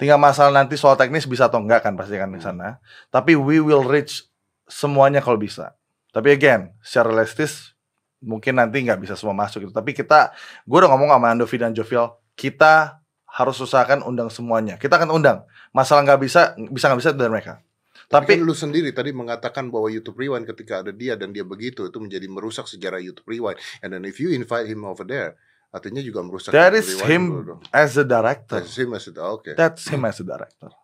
Tinggal 0.00 0.16
masalah 0.16 0.64
nanti 0.64 0.80
soal 0.80 0.96
teknis 0.96 1.28
bisa 1.28 1.52
atau 1.52 1.60
enggak 1.60 1.84
kan 1.84 1.92
pasti 1.92 2.16
kan 2.16 2.32
di 2.32 2.40
sana. 2.40 2.80
Tapi 3.12 3.36
we 3.36 3.60
will 3.60 3.84
reach 3.84 4.24
semuanya 4.64 5.20
kalau 5.20 5.36
bisa. 5.36 5.76
Tapi 6.10 6.32
again, 6.32 6.72
secara 6.80 7.12
realistis 7.12 7.76
mungkin 8.24 8.56
nanti 8.56 8.80
nggak 8.80 9.00
bisa 9.00 9.14
semua 9.16 9.36
masuk 9.36 9.68
gitu. 9.68 9.72
Tapi 9.76 9.92
kita, 9.92 10.32
gue 10.64 10.78
udah 10.80 10.90
ngomong 10.92 11.12
sama 11.12 11.28
Andovi 11.32 11.56
dan 11.60 11.72
Jovial, 11.76 12.16
kita 12.32 13.04
harus 13.28 13.56
usahakan 13.60 14.02
undang 14.02 14.32
semuanya. 14.32 14.80
Kita 14.80 14.96
akan 14.96 15.12
undang. 15.12 15.44
Masalah 15.70 16.02
nggak 16.02 16.20
bisa, 16.20 16.56
bisa 16.72 16.90
nggak 16.90 17.00
bisa 17.00 17.10
itu 17.12 17.20
dari 17.20 17.32
mereka. 17.32 17.62
Tapi 18.10 18.26
Tapi 18.26 18.32
kan 18.36 18.42
lu 18.42 18.50
sendiri 18.52 18.90
tadi 18.90 19.14
mengatakan 19.14 19.70
bahwa 19.70 19.86
YouTube 19.86 20.18
Rewind 20.18 20.42
ketika 20.42 20.82
ada 20.82 20.90
dia 20.90 21.14
dan 21.14 21.30
dia 21.30 21.46
begitu 21.46 21.86
itu 21.86 21.98
menjadi 22.02 22.26
merusak 22.26 22.66
sejarah 22.66 22.98
YouTube 22.98 23.22
Rewind. 23.24 23.54
And 23.80 23.94
then 23.94 24.02
if 24.02 24.18
you 24.18 24.34
invite 24.34 24.66
him 24.66 24.82
over 24.82 25.06
there, 25.06 25.38
artinya 25.70 26.02
juga 26.02 26.18
merusak. 26.20 26.50
that 26.50 26.74
YouTube 26.74 26.82
is 26.82 26.88
Rewind 26.98 27.06
him 27.06 27.24
dong. 27.46 27.60
as 27.70 27.94
a 27.94 28.02
director. 28.02 28.58
That's 28.58 28.74
him 28.74 28.90
as 28.92 29.06
it. 29.06 29.14
Oke. 29.14 29.54
That's 29.54 29.86
him 29.86 30.02
as 30.02 30.18
a 30.18 30.26
director. 30.26 30.74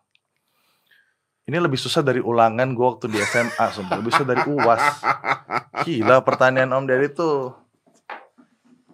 Ini 1.43 1.59
lebih 1.59 1.75
susah 1.75 1.99
dari 1.99 2.19
ulangan 2.19 2.71
gue 2.71 2.87
waktu 2.87 3.07
di 3.07 3.19
SMA, 3.19 3.65
sumpah. 3.71 3.99
Lebih 3.99 4.11
susah 4.15 4.27
dari 4.27 4.43
UAS. 4.47 4.83
Gila 5.83 6.19
pertanyaan 6.19 6.71
Om 6.71 6.83
Deddy 6.87 7.11
tuh 7.11 7.55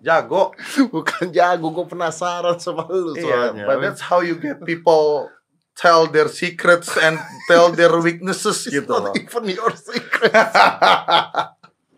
jago. 0.01 0.53
Bukan 0.93 1.29
jago, 1.29 1.69
gue 1.69 1.85
penasaran 1.85 2.57
sama 2.57 2.85
lu 2.89 3.13
Iya, 3.13 3.53
soalnya. 3.53 3.65
but 3.65 3.77
that's 3.77 4.01
how 4.01 4.21
you 4.21 4.37
get 4.37 4.61
people 4.61 5.29
tell 5.73 6.05
their 6.07 6.29
secrets 6.29 6.93
and 6.97 7.17
tell 7.49 7.73
their 7.73 7.93
weaknesses 7.99 8.63
It's 8.69 8.73
gitu 8.73 8.89
not 8.89 9.11
loh. 9.11 9.13
even 9.17 9.43
your 9.49 9.73
secret. 9.73 10.33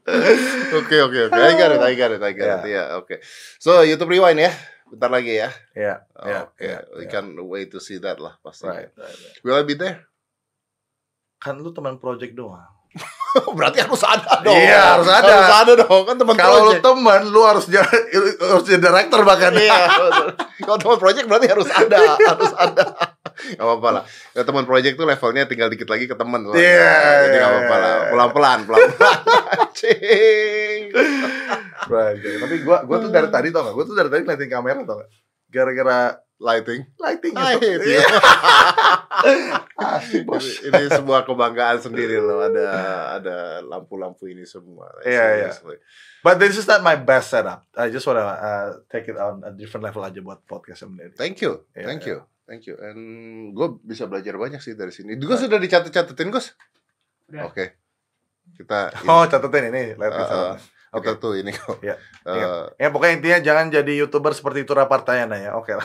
Oke 0.05 1.01
oke 1.01 1.17
oke. 1.17 1.33
I 1.33 1.57
got 1.57 1.73
it, 1.73 1.81
I 1.81 1.93
got 1.97 2.13
it, 2.13 2.21
I 2.21 2.31
got 2.37 2.61
it. 2.61 2.69
Yeah. 2.69 2.93
Ya, 2.93 3.01
oke. 3.01 3.25
So 3.57 3.81
YouTube 3.81 4.13
Rewind 4.13 4.37
ya. 4.37 4.53
Bentar 4.85 5.09
lagi 5.09 5.33
ya. 5.41 5.49
Iya, 5.73 6.05
iya, 6.29 6.39
Oke, 6.45 6.61
we 6.93 7.03
iya. 7.03 7.09
can 7.09 7.33
wait 7.49 7.73
to 7.73 7.81
see 7.81 7.97
that 7.97 8.21
lah 8.21 8.37
pasti. 8.37 8.69
Right, 8.69 8.93
right, 8.93 9.17
right. 9.17 9.35
Will 9.41 9.57
I 9.57 9.65
be 9.65 9.73
there? 9.73 10.05
Kan 11.41 11.65
lu 11.65 11.73
teman 11.73 11.97
project 11.97 12.37
doang. 12.37 12.69
Berarti 13.57 13.81
harus 13.81 14.05
ada 14.05 14.45
dong. 14.45 14.53
Iya, 14.53 14.81
harus 14.93 15.09
ada. 15.09 15.25
Harus 15.25 15.53
ada 15.65 15.73
dong, 15.89 16.03
kan 16.05 16.15
teman 16.21 16.35
Kalau 16.37 16.69
lu 16.69 16.73
teman, 16.85 17.21
lu 17.25 17.41
harus 17.41 17.65
jadi 17.65 17.97
harus 18.39 18.63
jadi 18.69 18.79
director 18.85 19.25
bahkan. 19.25 19.57
Iya. 19.57 19.89
Kalau 20.61 20.77
teman 20.77 20.97
project 21.01 21.25
berarti 21.25 21.49
harus 21.49 21.67
ada, 21.73 21.97
harus 22.13 22.53
ada. 22.53 22.85
Gak 23.35 23.61
apa-apa 23.61 23.89
lah. 23.91 24.03
Ya, 24.31 24.41
teman 24.41 24.63
project 24.63 24.95
tuh 24.95 25.03
levelnya 25.03 25.43
tinggal 25.45 25.67
dikit 25.67 25.87
lagi 25.87 26.05
ke 26.05 26.15
teman. 26.15 26.41
soalnya. 26.43 26.63
Iya, 26.63 26.93
Jadi 26.95 27.27
iya, 27.27 27.37
gak 27.37 27.49
apa-apa 27.51 27.75
lah. 27.75 27.91
iya. 27.93 28.09
Pelan-pelan, 28.09 28.59
pelan-pelan. 28.63 29.19
Right, 31.85 32.17
right. 32.17 32.39
Tapi 32.41 32.55
gua 32.65 32.81
gua 32.81 32.97
tuh 32.97 33.11
dari 33.11 33.29
tadi 33.29 33.53
tau 33.53 33.61
gak? 33.61 33.73
Gua 33.75 33.85
tuh 33.85 33.93
dari 33.93 34.09
tadi 34.09 34.21
ngeliatin 34.23 34.49
kamera 34.49 34.81
tau 34.81 34.97
gak? 34.99 35.09
Gara-gara 35.49 35.99
Lighting. 36.35 36.83
lighting 36.99 37.31
I 37.31 37.55
itu. 37.55 37.63
hate 37.63 37.87
you. 37.87 38.01
Asik, 39.79 40.27
bos. 40.27 40.43
ini, 40.43 40.67
ini 40.67 40.91
sebuah 40.91 41.23
kebanggaan 41.23 41.79
sendiri 41.79 42.19
loh 42.19 42.43
ada 42.43 42.67
ada 43.15 43.37
lampu-lampu 43.63 44.27
ini 44.27 44.43
semua. 44.43 44.91
Iya, 44.99 45.15
iya. 45.39 45.49
Seriously. 45.55 45.79
But 46.19 46.43
this 46.43 46.59
is 46.59 46.67
not 46.67 46.83
my 46.83 46.99
best 46.99 47.31
setup. 47.31 47.63
I 47.71 47.87
just 47.87 48.03
wanna 48.03 48.27
uh, 48.27 48.67
take 48.91 49.07
it 49.07 49.15
on 49.15 49.47
a 49.47 49.55
different 49.55 49.87
level 49.87 50.03
aja 50.03 50.19
buat 50.19 50.43
podcast 50.43 50.83
sendiri. 50.83 51.15
Thank 51.15 51.39
you, 51.39 51.63
Iya, 51.71 51.85
thank 51.87 52.03
iya. 52.03 52.19
you, 52.19 52.27
thank 52.45 52.65
you. 52.65 52.77
And 52.77 52.99
gue 53.51 53.67
bisa 53.81 54.05
belajar 54.05 54.35
banyak 54.35 54.61
sih 54.61 54.73
dari 54.73 54.89
sini. 54.89 55.17
Gue 55.17 55.35
sudah 55.35 55.57
dicatat-catatin 55.57 56.29
Gus. 56.29 56.53
Udah. 57.29 57.49
Oke. 57.49 57.77
Kita 58.53 58.93
ini, 58.93 59.09
Oh, 59.09 59.25
catetin 59.25 59.73
ini, 59.73 59.83
lihat 59.97 60.13
Uh, 60.13 60.21
uh, 60.21 60.53
kita 60.95 61.11
Oke. 61.17 61.19
tuh 61.19 61.33
ini 61.35 61.51
kok. 61.51 61.81
Iya, 61.81 61.97
Eh, 62.23 62.63
Ya 62.79 62.87
pokoknya 62.87 63.13
intinya 63.19 63.39
jangan 63.43 63.65
jadi 63.67 63.91
youtuber 63.99 64.31
seperti 64.31 64.63
itu 64.63 64.71
Rapardayana 64.71 65.35
ya. 65.35 65.51
Oke 65.57 65.73
lah. 65.75 65.83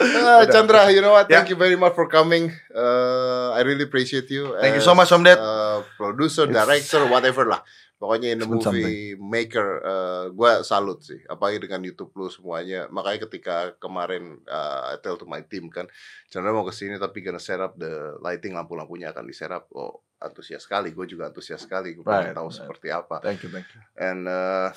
Ah, 0.00 0.42
Chandra, 0.48 0.88
you 0.88 1.04
know 1.04 1.12
what? 1.12 1.28
Ya. 1.28 1.40
Thank 1.42 1.52
you 1.52 1.58
very 1.60 1.76
much 1.76 1.92
for 1.92 2.08
coming. 2.08 2.48
Uh, 2.72 3.52
I 3.52 3.60
really 3.62 3.84
appreciate 3.84 4.30
you. 4.32 4.56
Thank 4.56 4.80
you 4.80 4.84
so 4.84 4.96
much, 4.96 5.12
Om 5.12 5.20
Ded. 5.22 5.36
uh, 5.36 5.84
producer, 6.00 6.48
director, 6.48 7.04
whatever 7.06 7.44
lah. 7.44 7.60
Pokoknya 8.00 8.32
in 8.32 8.40
the 8.40 8.48
movie 8.48 9.12
maker, 9.20 9.68
uh, 9.84 10.24
gue 10.32 10.64
salut 10.64 11.04
sih. 11.04 11.20
Apalagi 11.28 11.60
dengan 11.60 11.84
YouTube 11.84 12.16
lu 12.16 12.32
semuanya. 12.32 12.88
Makanya 12.88 13.28
ketika 13.28 13.76
kemarin 13.76 14.40
uh, 14.48 14.88
I 14.88 14.96
tell 15.04 15.20
to 15.20 15.28
my 15.28 15.44
team 15.44 15.68
kan, 15.68 15.84
Chandra 16.32 16.48
mau 16.48 16.64
ke 16.64 16.72
sini 16.72 16.96
tapi 16.96 17.20
gonna 17.20 17.36
set 17.36 17.60
up 17.60 17.76
the 17.76 18.16
lighting, 18.24 18.56
lampu-lampunya 18.56 19.12
akan 19.12 19.28
di 19.28 19.36
set 19.36 19.52
up. 19.52 19.68
Oh, 19.76 20.00
antusias 20.16 20.64
sekali. 20.64 20.96
Gue 20.96 21.04
juga 21.04 21.28
antusias 21.28 21.60
sekali. 21.60 21.92
Gue 21.92 22.00
pengen 22.00 22.32
Right, 22.32 22.38
tahu 22.40 22.48
right. 22.48 22.56
seperti 22.56 22.88
apa. 22.88 23.20
Thank 23.20 23.44
you, 23.44 23.52
thank 23.52 23.68
you. 23.68 23.80
And 24.00 24.24
uh, 24.24 24.72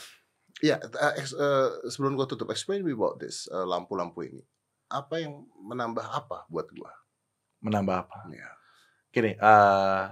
ya, 0.59 0.83
uh, 0.83 1.13
ex- 1.15 1.39
uh, 1.39 1.79
sebelum 1.87 2.19
gue 2.19 2.27
tutup, 2.27 2.51
explain 2.51 2.83
me 2.83 2.91
about 2.91 3.23
this 3.23 3.47
uh, 3.55 3.63
lampu-lampu 3.63 4.27
ini. 4.27 4.43
Apa 4.91 5.23
yang 5.23 5.47
menambah 5.63 6.03
apa 6.03 6.43
buat 6.51 6.67
gue? 6.67 6.91
Menambah 7.63 8.03
apa? 8.03 8.27
Ya. 8.35 8.51
Gini, 9.15 9.39
uh, 9.39 10.11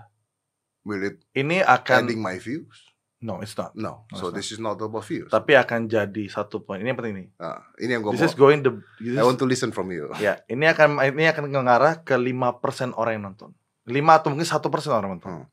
Will 0.82 1.14
it 1.14 1.22
ini 1.38 1.62
akan 1.62 2.10
my 2.18 2.40
views? 2.42 2.91
No, 3.22 3.40
it's 3.40 3.54
not. 3.54 3.72
No. 3.78 4.10
No, 4.10 4.18
So 4.18 4.34
this 4.34 4.50
is 4.50 4.58
not 4.58 4.82
about 4.82 5.06
views. 5.06 5.30
Tapi 5.30 5.54
akan 5.54 5.88
jadi 5.88 6.26
satu 6.28 6.66
poin. 6.66 6.82
Ini 6.82 6.92
yang 6.92 7.00
penting 7.00 7.16
nih. 7.16 7.28
Nah, 7.38 7.62
ini 7.78 7.92
yang 7.94 8.02
gue 8.02 8.12
This 8.18 8.34
is 8.34 8.36
going 8.36 8.66
the 8.66 8.82
this 8.98 9.18
I 9.18 9.24
want 9.24 9.38
to 9.38 9.48
listen 9.48 9.70
from 9.70 9.94
you. 9.94 10.10
Ya, 10.18 10.42
ini 10.50 10.66
akan 10.66 10.98
ini 11.14 11.30
akan 11.30 11.48
mengarah 11.48 12.02
ke 12.02 12.18
5% 12.18 12.98
orang 12.98 13.14
yang 13.22 13.26
nonton. 13.32 13.54
5 13.86 13.94
atau 13.94 14.28
mungkin 14.34 14.46
1% 14.46 14.58
orang 14.94 15.08
yang 15.08 15.16
nonton. 15.22 15.32
Hmm. 15.32 15.46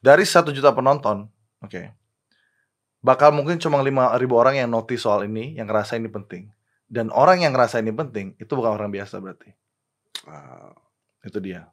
Dari 0.00 0.24
1 0.24 0.56
juta 0.56 0.70
penonton, 0.72 1.28
oke. 1.60 1.82
Bakal 3.00 3.32
mungkin 3.32 3.58
cuma 3.60 3.82
5 3.82 4.16
ribu 4.20 4.34
orang 4.38 4.60
yang 4.60 4.68
notice 4.70 5.04
soal 5.04 5.26
ini, 5.26 5.58
yang 5.58 5.68
ngerasa 5.68 5.98
ini 5.98 6.08
penting. 6.08 6.48
Dan 6.90 7.10
orang 7.14 7.42
yang 7.46 7.54
ngerasa 7.54 7.78
ini 7.78 7.94
penting, 7.94 8.34
itu 8.38 8.50
bukan 8.50 8.74
orang 8.74 8.90
biasa 8.90 9.22
berarti. 9.22 9.54
Ah, 10.26 10.74
Itu 11.20 11.38
dia. 11.38 11.68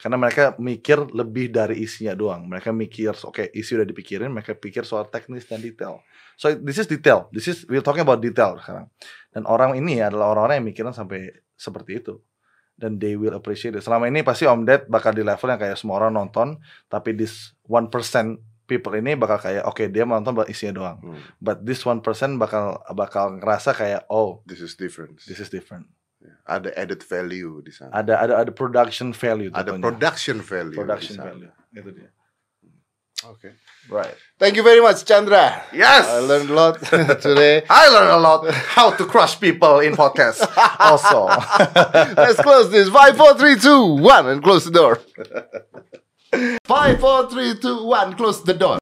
Karena 0.00 0.16
mereka 0.16 0.56
mikir 0.56 1.12
lebih 1.12 1.52
dari 1.52 1.84
isinya 1.84 2.16
doang. 2.16 2.48
Mereka 2.48 2.72
mikir, 2.72 3.12
oke, 3.12 3.52
isi 3.52 3.76
udah 3.76 3.84
dipikirin, 3.84 4.32
mereka 4.32 4.56
pikir 4.56 4.88
soal 4.88 5.12
teknis 5.12 5.44
dan 5.44 5.60
detail. 5.60 6.00
So 6.40 6.48
this 6.56 6.80
is 6.80 6.88
detail. 6.88 7.28
This 7.28 7.52
is 7.52 7.68
we're 7.68 7.84
talking 7.84 8.00
about 8.00 8.24
detail 8.24 8.56
sekarang. 8.56 8.88
Dan 9.28 9.44
orang 9.44 9.76
ini 9.76 10.00
adalah 10.00 10.32
orang-orang 10.32 10.64
yang 10.64 10.66
mikirin 10.72 10.96
sampai 10.96 11.28
seperti 11.52 12.00
itu. 12.00 12.16
Dan 12.80 12.96
they 12.96 13.12
will 13.12 13.36
appreciate 13.36 13.76
it. 13.76 13.84
Selama 13.84 14.08
ini 14.08 14.24
pasti 14.24 14.48
Om 14.48 14.64
Ded 14.64 14.88
bakal 14.88 15.12
di 15.12 15.20
level 15.20 15.52
yang 15.52 15.60
kayak 15.60 15.76
semua 15.76 16.00
orang 16.00 16.16
nonton, 16.16 16.56
tapi 16.88 17.12
this 17.12 17.52
1% 17.68 17.92
people 18.64 18.94
ini 18.96 19.18
bakal 19.20 19.36
kayak 19.36 19.68
oke 19.68 19.84
dia 19.92 20.08
mau 20.08 20.16
nonton 20.16 20.32
buat 20.32 20.48
isinya 20.48 20.72
doang. 20.72 20.96
hmm, 21.04 21.44
But 21.44 21.60
this 21.68 21.84
1% 21.84 22.00
bakal 22.40 22.80
bakal 22.96 23.36
ngerasa 23.36 23.76
kayak 23.76 24.08
oh, 24.08 24.40
This 24.48 24.64
is 24.64 24.80
different. 24.80 25.20
this 25.28 25.44
is 25.44 25.52
different. 25.52 25.92
Ada 26.46 26.70
added 26.76 27.02
value 27.02 27.62
di 27.64 27.70
sana. 27.70 27.90
Ada 27.94 28.14
ada 28.20 28.34
ada 28.44 28.50
production 28.52 29.12
value 29.14 29.50
Ada 29.54 29.72
tentunya. 29.72 29.82
production 29.86 30.36
value. 30.42 30.76
production 30.76 31.14
di 31.16 31.20
sana. 31.22 31.30
value. 31.32 31.50
Itu 31.72 31.90
dia. 31.94 32.10
Oke. 33.28 33.52
Right. 33.88 34.16
Thank 34.38 34.56
you 34.56 34.62
very 34.64 34.80
much, 34.80 35.04
Chandra. 35.04 35.64
Yes. 35.72 36.08
I 36.08 36.20
learned 36.24 36.48
a 36.50 36.54
lot 36.56 36.80
today. 37.24 37.62
I 37.68 37.88
learned 37.92 38.12
a 38.12 38.20
lot 38.20 38.48
how 38.76 38.90
to 38.96 39.04
crush 39.04 39.36
people 39.40 39.80
in 39.80 39.92
podcasts. 39.96 40.40
also. 40.80 41.26
Let's 42.16 42.40
close 42.40 42.70
this. 42.72 42.88
Five, 42.88 43.16
four, 43.16 43.36
three, 43.36 43.56
two, 43.60 44.00
one, 44.00 44.28
and 44.28 44.42
close 44.42 44.64
the 44.64 44.72
door. 44.72 45.00
Five, 46.64 47.00
four, 47.00 47.28
three, 47.28 47.54
two, 47.60 47.84
one. 47.84 48.14
Close 48.16 48.42
the 48.44 48.54
door. 48.54 48.78